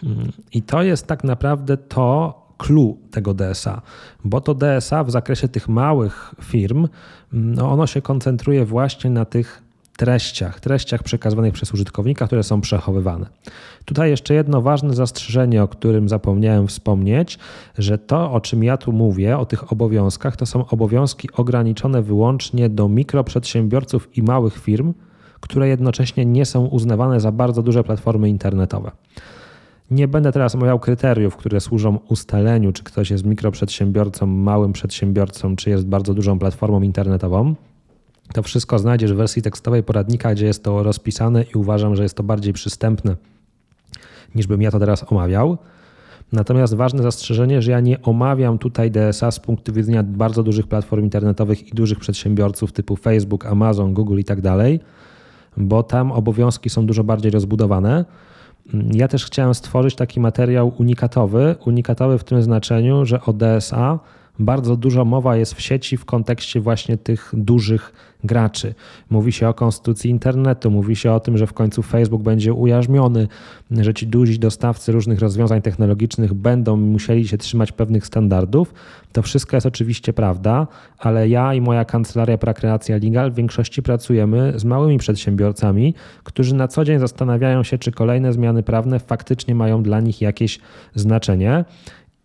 Mm, 0.03 0.31
I 0.51 0.61
to 0.61 0.83
jest 0.83 1.07
tak 1.07 1.23
naprawdę 1.23 1.77
to, 1.77 2.42
clue 2.63 2.97
tego 3.11 3.33
DSA, 3.33 3.81
bo 4.23 4.41
to 4.41 4.55
DSA 4.55 5.03
w 5.03 5.11
zakresie 5.11 5.47
tych 5.47 5.69
małych 5.69 6.35
firm, 6.41 6.87
no 7.33 7.71
ono 7.71 7.87
się 7.87 8.01
koncentruje 8.01 8.65
właśnie 8.65 9.09
na 9.09 9.25
tych 9.25 9.63
treściach, 9.97 10.59
treściach 10.59 11.03
przekazywanych 11.03 11.53
przez 11.53 11.73
użytkownika, 11.73 12.27
które 12.27 12.43
są 12.43 12.61
przechowywane. 12.61 13.25
Tutaj 13.85 14.09
jeszcze 14.09 14.33
jedno 14.33 14.61
ważne 14.61 14.93
zastrzeżenie, 14.93 15.63
o 15.63 15.67
którym 15.67 16.09
zapomniałem 16.09 16.67
wspomnieć, 16.67 17.39
że 17.77 17.97
to, 17.97 18.31
o 18.31 18.41
czym 18.41 18.63
ja 18.63 18.77
tu 18.77 18.91
mówię, 18.91 19.37
o 19.37 19.45
tych 19.45 19.71
obowiązkach, 19.71 20.37
to 20.37 20.45
są 20.45 20.67
obowiązki 20.67 21.29
ograniczone 21.33 22.01
wyłącznie 22.01 22.69
do 22.69 22.89
mikroprzedsiębiorców 22.89 24.17
i 24.17 24.23
małych 24.23 24.57
firm, 24.57 24.93
które 25.39 25.67
jednocześnie 25.67 26.25
nie 26.25 26.45
są 26.45 26.65
uznawane 26.65 27.19
za 27.19 27.31
bardzo 27.31 27.63
duże 27.63 27.83
platformy 27.83 28.29
internetowe. 28.29 28.91
Nie 29.93 30.07
będę 30.07 30.31
teraz 30.31 30.55
omawiał 30.55 30.79
kryteriów, 30.79 31.35
które 31.35 31.61
służą 31.61 31.99
ustaleniu, 32.09 32.71
czy 32.71 32.83
ktoś 32.83 33.11
jest 33.11 33.25
mikroprzedsiębiorcą, 33.25 34.25
małym 34.25 34.73
przedsiębiorcą, 34.73 35.55
czy 35.55 35.69
jest 35.69 35.85
bardzo 35.85 36.13
dużą 36.13 36.39
platformą 36.39 36.81
internetową. 36.81 37.55
To 38.33 38.43
wszystko 38.43 38.79
znajdziesz 38.79 39.13
w 39.13 39.15
wersji 39.15 39.41
tekstowej 39.41 39.83
poradnika, 39.83 40.33
gdzie 40.33 40.45
jest 40.45 40.63
to 40.63 40.83
rozpisane 40.83 41.43
i 41.43 41.57
uważam, 41.57 41.95
że 41.95 42.03
jest 42.03 42.17
to 42.17 42.23
bardziej 42.23 42.53
przystępne 42.53 43.15
niż 44.35 44.47
bym 44.47 44.61
ja 44.61 44.71
to 44.71 44.79
teraz 44.79 45.11
omawiał. 45.11 45.57
Natomiast 46.31 46.73
ważne 46.73 47.03
zastrzeżenie, 47.03 47.61
że 47.61 47.71
ja 47.71 47.79
nie 47.79 48.01
omawiam 48.01 48.57
tutaj 48.57 48.91
DSA 48.91 49.31
z 49.31 49.39
punktu 49.39 49.73
widzenia 49.73 50.03
bardzo 50.03 50.43
dużych 50.43 50.67
platform 50.67 51.03
internetowych 51.03 51.67
i 51.67 51.71
dużych 51.71 51.99
przedsiębiorców 51.99 52.71
typu 52.71 52.95
Facebook, 52.95 53.45
Amazon, 53.45 53.93
Google 53.93 54.19
i 54.19 54.23
tak 54.23 54.41
dalej, 54.41 54.79
bo 55.57 55.83
tam 55.83 56.11
obowiązki 56.11 56.69
są 56.69 56.85
dużo 56.85 57.03
bardziej 57.03 57.31
rozbudowane. 57.31 58.05
Ja 58.91 59.07
też 59.07 59.25
chciałem 59.25 59.53
stworzyć 59.53 59.95
taki 59.95 60.19
materiał 60.19 60.73
unikatowy, 60.77 61.55
unikatowy 61.65 62.17
w 62.17 62.23
tym 62.23 62.41
znaczeniu, 62.41 63.05
że 63.05 63.21
o 63.21 63.33
DSA 63.33 63.99
bardzo 64.39 64.75
dużo 64.75 65.05
mowa 65.05 65.35
jest 65.35 65.53
w 65.53 65.61
sieci 65.61 65.97
w 65.97 66.05
kontekście 66.05 66.59
właśnie 66.59 66.97
tych 66.97 67.31
dużych 67.33 67.93
graczy. 68.23 68.75
Mówi 69.09 69.31
się 69.31 69.49
o 69.49 69.53
konstytucji 69.53 70.09
internetu, 70.09 70.71
mówi 70.71 70.95
się 70.95 71.11
o 71.11 71.19
tym, 71.19 71.37
że 71.37 71.47
w 71.47 71.53
końcu 71.53 71.81
Facebook 71.81 72.21
będzie 72.21 72.53
ujarzmiony, 72.53 73.27
że 73.71 73.93
ci 73.93 74.07
duzi 74.07 74.39
dostawcy 74.39 74.91
różnych 74.91 75.19
rozwiązań 75.19 75.61
technologicznych 75.61 76.33
będą 76.33 76.77
musieli 76.77 77.27
się 77.27 77.37
trzymać 77.37 77.71
pewnych 77.71 78.05
standardów. 78.05 78.73
To 79.11 79.21
wszystko 79.21 79.57
jest 79.57 79.67
oczywiście 79.67 80.13
prawda, 80.13 80.67
ale 80.99 81.29
ja 81.29 81.53
i 81.53 81.61
moja 81.61 81.85
kancelaria 81.85 82.37
Prakreacja 82.37 82.97
Legal 82.97 83.31
w 83.31 83.35
większości 83.35 83.83
pracujemy 83.83 84.53
z 84.55 84.65
małymi 84.65 84.97
przedsiębiorcami, 84.97 85.93
którzy 86.23 86.55
na 86.55 86.67
co 86.67 86.85
dzień 86.85 86.99
zastanawiają 86.99 87.63
się, 87.63 87.77
czy 87.77 87.91
kolejne 87.91 88.33
zmiany 88.33 88.63
prawne 88.63 88.99
faktycznie 88.99 89.55
mają 89.55 89.83
dla 89.83 89.99
nich 89.99 90.21
jakieś 90.21 90.59
znaczenie. 90.95 91.65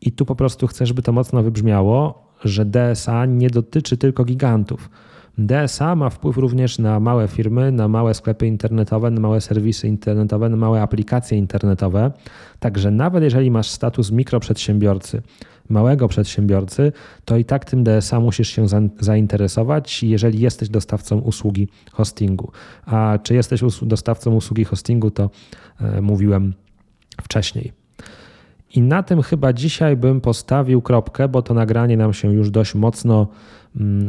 I 0.01 0.13
tu 0.13 0.27
po 0.27 0.35
prostu 0.35 0.67
chcę, 0.67 0.87
żeby 0.87 1.03
to 1.03 1.13
mocno 1.13 1.43
wybrzmiało, 1.43 2.29
że 2.45 2.65
DSA 2.65 3.27
nie 3.27 3.51
dotyczy 3.51 3.97
tylko 3.97 4.25
gigantów. 4.25 4.91
DSA 5.39 5.97
ma 5.97 6.11
wpływ 6.11 6.37
również 6.37 6.79
na 6.79 7.01
małe 7.01 7.29
firmy, 7.29 7.73
na 7.73 7.89
małe 7.89 8.15
sklepy 8.15 8.47
internetowe, 8.47 9.11
na 9.11 9.21
małe 9.21 9.41
serwisy 9.41 9.89
internetowe, 9.89 10.49
na 10.49 10.57
małe 10.57 10.83
aplikacje 10.83 11.39
internetowe. 11.39 12.13
Także 12.59 12.91
nawet 12.91 13.25
jeżeli 13.25 13.51
masz 13.51 13.71
status 13.71 14.11
mikroprzedsiębiorcy, 14.11 15.23
małego 15.69 16.09
przedsiębiorcy, 16.09 16.93
to 17.25 17.37
i 17.37 17.45
tak 17.45 17.65
tym 17.65 17.85
DSA 17.85 18.21
musisz 18.21 18.49
się 18.49 18.67
zainteresować, 19.01 20.03
jeżeli 20.03 20.41
jesteś 20.41 20.69
dostawcą 20.69 21.19
usługi 21.19 21.69
hostingu. 21.93 22.53
A 22.87 23.19
czy 23.23 23.35
jesteś 23.35 23.61
dostawcą 23.83 24.35
usługi 24.35 24.65
hostingu, 24.65 25.11
to 25.11 25.31
e, 25.81 26.01
mówiłem 26.01 26.55
wcześniej. 27.23 27.88
I 28.75 28.83
na 28.83 29.03
tym 29.03 29.23
chyba 29.23 29.53
dzisiaj 29.53 29.97
bym 29.97 30.21
postawił 30.21 30.83
kropkę, 30.83 31.29
bo 31.29 31.43
to 31.43 31.55
nagranie 31.55 31.97
nam 31.97 32.13
się 32.13 32.33
już 32.33 32.51
dość 32.51 32.75
mocno 32.75 33.27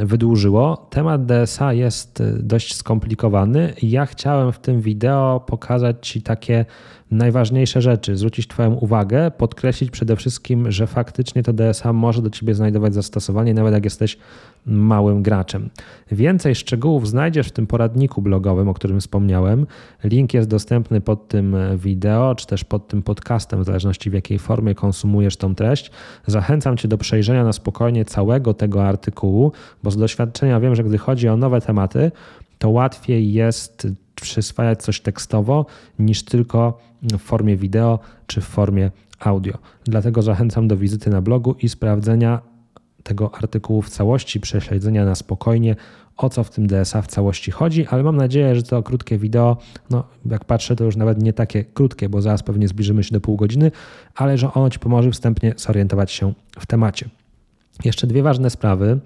wydłużyło. 0.05 0.87
Temat 0.89 1.25
DSA 1.25 1.73
jest 1.73 2.21
y, 2.21 2.43
dość 2.43 2.75
skomplikowany. 2.75 3.73
Ja 3.81 4.05
chciałem 4.05 4.51
w 4.51 4.59
tym 4.59 4.81
wideo 4.81 5.43
pokazać 5.47 6.07
Ci 6.07 6.21
takie 6.21 6.65
najważniejsze 7.11 7.81
rzeczy, 7.81 8.17
zwrócić 8.17 8.47
Twoją 8.47 8.73
uwagę, 8.73 9.31
podkreślić 9.31 9.91
przede 9.91 10.15
wszystkim, 10.15 10.71
że 10.71 10.87
faktycznie 10.87 11.43
to 11.43 11.53
DSA 11.53 11.93
może 11.93 12.21
do 12.21 12.29
Ciebie 12.29 12.55
znajdować 12.55 12.93
zastosowanie, 12.93 13.53
nawet 13.53 13.73
jak 13.73 13.83
jesteś 13.83 14.17
małym 14.65 15.23
graczem. 15.23 15.69
Więcej 16.11 16.55
szczegółów 16.55 17.07
znajdziesz 17.07 17.47
w 17.47 17.51
tym 17.51 17.67
poradniku 17.67 18.21
blogowym, 18.21 18.69
o 18.69 18.73
którym 18.73 18.99
wspomniałem. 18.99 19.67
Link 20.03 20.33
jest 20.33 20.49
dostępny 20.49 21.01
pod 21.01 21.27
tym 21.27 21.55
wideo, 21.77 22.35
czy 22.35 22.47
też 22.47 22.63
pod 22.63 22.87
tym 22.87 23.03
podcastem, 23.03 23.63
w 23.63 23.65
zależności 23.65 24.09
w 24.09 24.13
jakiej 24.13 24.39
formie 24.39 24.75
konsumujesz 24.75 25.37
tą 25.37 25.55
treść. 25.55 25.91
Zachęcam 26.27 26.77
Cię 26.77 26.87
do 26.87 26.97
przejrzenia 26.97 27.43
na 27.43 27.53
spokojnie 27.53 28.05
całego 28.05 28.53
tego 28.53 28.85
artykułu, 28.85 29.51
bo 29.83 29.91
z 29.91 29.97
doświadczenia 29.97 30.59
wiem, 30.59 30.75
że 30.75 30.83
gdy 30.83 30.97
chodzi 30.97 31.29
o 31.29 31.37
nowe 31.37 31.61
tematy, 31.61 32.11
to 32.57 32.69
łatwiej 32.69 33.33
jest 33.33 33.87
przyswajać 34.15 34.81
coś 34.81 35.01
tekstowo 35.01 35.65
niż 35.99 36.23
tylko 36.23 36.79
w 37.03 37.17
formie 37.17 37.57
wideo 37.57 37.99
czy 38.27 38.41
w 38.41 38.45
formie 38.45 38.91
audio. 39.19 39.57
Dlatego 39.83 40.21
zachęcam 40.21 40.67
do 40.67 40.77
wizyty 40.77 41.09
na 41.09 41.21
blogu 41.21 41.55
i 41.61 41.69
sprawdzenia 41.69 42.41
tego 43.03 43.35
artykułu 43.35 43.81
w 43.81 43.89
całości, 43.89 44.39
prześledzenia 44.39 45.05
na 45.05 45.15
spokojnie, 45.15 45.75
o 46.17 46.29
co 46.29 46.43
w 46.43 46.49
tym 46.49 46.67
DSA 46.67 47.01
w 47.01 47.07
całości 47.07 47.51
chodzi, 47.51 47.87
ale 47.87 48.03
mam 48.03 48.15
nadzieję, 48.15 48.55
że 48.55 48.63
to 48.63 48.83
krótkie 48.83 49.17
wideo, 49.17 49.57
no 49.89 50.03
jak 50.25 50.45
patrzę, 50.45 50.75
to 50.75 50.83
już 50.83 50.95
nawet 50.95 51.23
nie 51.23 51.33
takie 51.33 51.63
krótkie, 51.63 52.09
bo 52.09 52.21
zaraz 52.21 52.43
pewnie 52.43 52.67
zbliżymy 52.67 53.03
się 53.03 53.11
do 53.11 53.21
pół 53.21 53.35
godziny, 53.35 53.71
ale 54.15 54.37
że 54.37 54.53
ono 54.53 54.69
Ci 54.69 54.79
pomoże 54.79 55.11
wstępnie 55.11 55.53
zorientować 55.57 56.11
się 56.11 56.33
w 56.59 56.65
temacie. 56.65 57.09
Jeszcze 57.85 58.07
dwie 58.07 58.23
ważne 58.23 58.49
sprawy. 58.49 58.99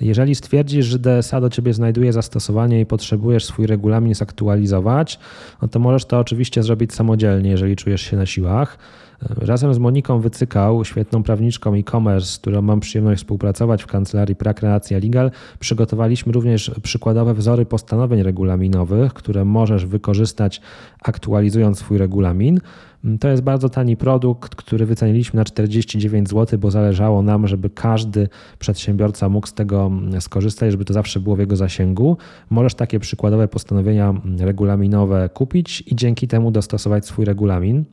Jeżeli 0.00 0.34
stwierdzisz, 0.34 0.86
że 0.86 0.98
DSA 0.98 1.40
do 1.40 1.50
Ciebie 1.50 1.74
znajduje 1.74 2.12
zastosowanie 2.12 2.80
i 2.80 2.86
potrzebujesz 2.86 3.44
swój 3.44 3.66
regulamin 3.66 4.14
zaktualizować, 4.14 5.18
no 5.62 5.68
to 5.68 5.78
możesz 5.78 6.04
to 6.04 6.18
oczywiście 6.18 6.62
zrobić 6.62 6.94
samodzielnie, 6.94 7.50
jeżeli 7.50 7.76
czujesz 7.76 8.02
się 8.02 8.16
na 8.16 8.26
siłach 8.26 8.78
Razem 9.20 9.74
z 9.74 9.78
Moniką 9.78 10.20
Wycykał, 10.20 10.84
świetną 10.84 11.22
prawniczką 11.22 11.74
e-commerce, 11.74 12.26
z 12.26 12.38
którą 12.38 12.62
mam 12.62 12.80
przyjemność 12.80 13.22
współpracować 13.22 13.82
w 13.82 13.86
kancelarii 13.86 14.36
Prakreacja 14.36 14.98
Legal, 14.98 15.30
przygotowaliśmy 15.58 16.32
również 16.32 16.70
przykładowe 16.82 17.34
wzory 17.34 17.66
postanowień 17.66 18.22
regulaminowych, 18.22 19.14
które 19.14 19.44
możesz 19.44 19.86
wykorzystać 19.86 20.60
aktualizując 21.02 21.78
swój 21.78 21.98
regulamin. 21.98 22.60
To 23.20 23.28
jest 23.28 23.42
bardzo 23.42 23.68
tani 23.68 23.96
produkt, 23.96 24.54
który 24.54 24.86
wyceniliśmy 24.86 25.36
na 25.36 25.44
49 25.44 26.28
zł, 26.28 26.58
bo 26.58 26.70
zależało 26.70 27.22
nam, 27.22 27.46
żeby 27.46 27.70
każdy 27.70 28.28
przedsiębiorca 28.58 29.28
mógł 29.28 29.46
z 29.46 29.54
tego 29.54 29.90
skorzystać, 30.20 30.70
żeby 30.72 30.84
to 30.84 30.94
zawsze 30.94 31.20
było 31.20 31.36
w 31.36 31.38
jego 31.38 31.56
zasięgu. 31.56 32.16
Możesz 32.50 32.74
takie 32.74 33.00
przykładowe 33.00 33.48
postanowienia 33.48 34.14
regulaminowe 34.38 35.28
kupić 35.34 35.84
i 35.86 35.96
dzięki 35.96 36.28
temu 36.28 36.50
dostosować 36.50 37.06
swój 37.06 37.24
regulamin. 37.24 37.84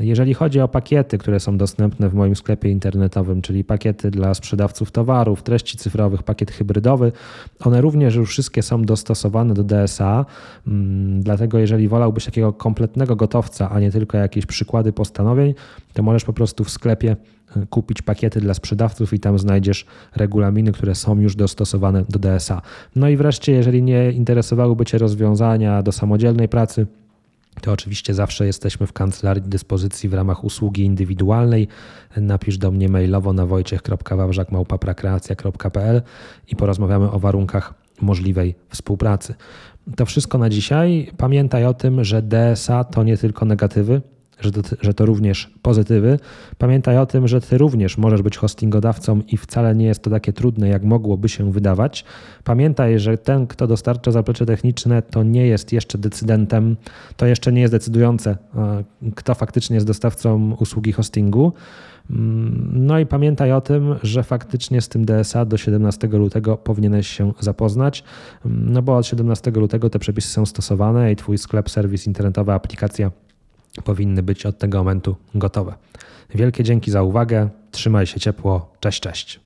Jeżeli 0.00 0.34
chodzi 0.34 0.60
o 0.60 0.68
pakiety, 0.68 1.18
które 1.18 1.40
są 1.40 1.58
dostępne 1.58 2.08
w 2.08 2.14
moim 2.14 2.36
sklepie 2.36 2.70
internetowym, 2.70 3.42
czyli 3.42 3.64
pakiety 3.64 4.10
dla 4.10 4.34
sprzedawców 4.34 4.90
towarów, 4.90 5.42
treści 5.42 5.78
cyfrowych, 5.78 6.22
pakiet 6.22 6.50
hybrydowy, 6.50 7.12
one 7.60 7.80
również 7.80 8.14
już 8.14 8.30
wszystkie 8.30 8.62
są 8.62 8.82
dostosowane 8.82 9.54
do 9.54 9.64
DSA. 9.64 10.26
Mm, 10.66 11.22
dlatego, 11.22 11.58
jeżeli 11.58 11.88
wolałbyś 11.88 12.24
takiego 12.24 12.52
kompletnego 12.52 13.16
gotowca, 13.16 13.70
a 13.70 13.80
nie 13.80 13.90
tylko 13.90 14.18
jakieś 14.18 14.46
przykłady 14.46 14.92
postanowień, 14.92 15.54
to 15.92 16.02
możesz 16.02 16.24
po 16.24 16.32
prostu 16.32 16.64
w 16.64 16.70
sklepie 16.70 17.16
e, 17.56 17.66
kupić 17.66 18.02
pakiety 18.02 18.40
dla 18.40 18.54
sprzedawców 18.54 19.12
i 19.12 19.20
tam 19.20 19.38
znajdziesz 19.38 19.86
regulaminy, 20.16 20.72
które 20.72 20.94
są 20.94 21.20
już 21.20 21.36
dostosowane 21.36 22.04
do 22.08 22.18
DSA. 22.18 22.62
No 22.96 23.08
i 23.08 23.16
wreszcie, 23.16 23.52
jeżeli 23.52 23.82
nie 23.82 24.12
interesowałyby 24.12 24.84
Cię 24.84 24.98
rozwiązania 24.98 25.82
do 25.82 25.92
samodzielnej 25.92 26.48
pracy, 26.48 26.86
to 27.60 27.72
oczywiście 27.72 28.14
zawsze 28.14 28.46
jesteśmy 28.46 28.86
w 28.86 28.92
kancelarii 28.92 29.42
dyspozycji 29.42 30.08
w 30.08 30.14
ramach 30.14 30.44
usługi 30.44 30.84
indywidualnej. 30.84 31.68
Napisz 32.16 32.58
do 32.58 32.70
mnie 32.70 32.88
mailowo 32.88 33.32
na 33.32 33.46
wojciech.wawrzak.małpaprakreacja.pl 33.46 36.02
i 36.48 36.56
porozmawiamy 36.56 37.10
o 37.10 37.18
warunkach 37.18 37.74
możliwej 38.00 38.54
współpracy. 38.68 39.34
To 39.96 40.06
wszystko 40.06 40.38
na 40.38 40.50
dzisiaj. 40.50 41.10
Pamiętaj 41.16 41.66
o 41.66 41.74
tym, 41.74 42.04
że 42.04 42.22
DSA 42.22 42.84
to 42.84 43.02
nie 43.02 43.16
tylko 43.16 43.44
negatywy, 43.44 44.02
że 44.42 44.52
to, 44.52 44.60
że 44.80 44.94
to 44.94 45.06
również 45.06 45.50
pozytywy. 45.62 46.18
Pamiętaj 46.58 46.98
o 46.98 47.06
tym, 47.06 47.28
że 47.28 47.40
ty 47.40 47.58
również 47.58 47.98
możesz 47.98 48.22
być 48.22 48.36
hostingodawcą 48.36 49.20
i 49.28 49.36
wcale 49.36 49.74
nie 49.74 49.86
jest 49.86 50.02
to 50.02 50.10
takie 50.10 50.32
trudne, 50.32 50.68
jak 50.68 50.84
mogłoby 50.84 51.28
się 51.28 51.52
wydawać. 51.52 52.04
Pamiętaj, 52.44 52.98
że 52.98 53.18
ten, 53.18 53.46
kto 53.46 53.66
dostarcza 53.66 54.10
zaplecze 54.10 54.46
techniczne, 54.46 55.02
to 55.02 55.22
nie 55.22 55.46
jest 55.46 55.72
jeszcze 55.72 55.98
decydentem, 55.98 56.76
to 57.16 57.26
jeszcze 57.26 57.52
nie 57.52 57.60
jest 57.60 57.74
decydujące, 57.74 58.36
kto 59.14 59.34
faktycznie 59.34 59.74
jest 59.74 59.86
dostawcą 59.86 60.56
usługi 60.60 60.92
hostingu. 60.92 61.52
Mm, 62.10 62.70
no 62.86 62.98
i 62.98 63.06
pamiętaj 63.06 63.52
o 63.52 63.60
tym, 63.60 63.94
że 64.02 64.22
faktycznie 64.22 64.80
z 64.80 64.88
tym 64.88 65.04
DSA 65.04 65.44
do 65.44 65.56
17 65.56 66.08
lutego 66.08 66.56
powinieneś 66.56 67.08
się 67.08 67.32
zapoznać, 67.40 68.04
mm, 68.46 68.72
no 68.72 68.82
bo 68.82 68.96
od 68.96 69.06
17 69.06 69.50
lutego 69.50 69.90
te 69.90 69.98
przepisy 69.98 70.28
są 70.28 70.46
stosowane 70.46 71.12
i 71.12 71.16
Twój 71.16 71.38
sklep, 71.38 71.70
serwis 71.70 72.06
internetowy, 72.06 72.52
aplikacja 72.52 73.10
powinny 73.84 74.22
być 74.22 74.46
od 74.46 74.58
tego 74.58 74.78
momentu 74.78 75.16
gotowe. 75.34 75.74
Wielkie 76.34 76.64
dzięki 76.64 76.90
za 76.90 77.02
uwagę. 77.02 77.48
Trzymaj 77.70 78.06
się 78.06 78.20
ciepło. 78.20 78.72
Cześć, 78.80 79.00
cześć. 79.00 79.40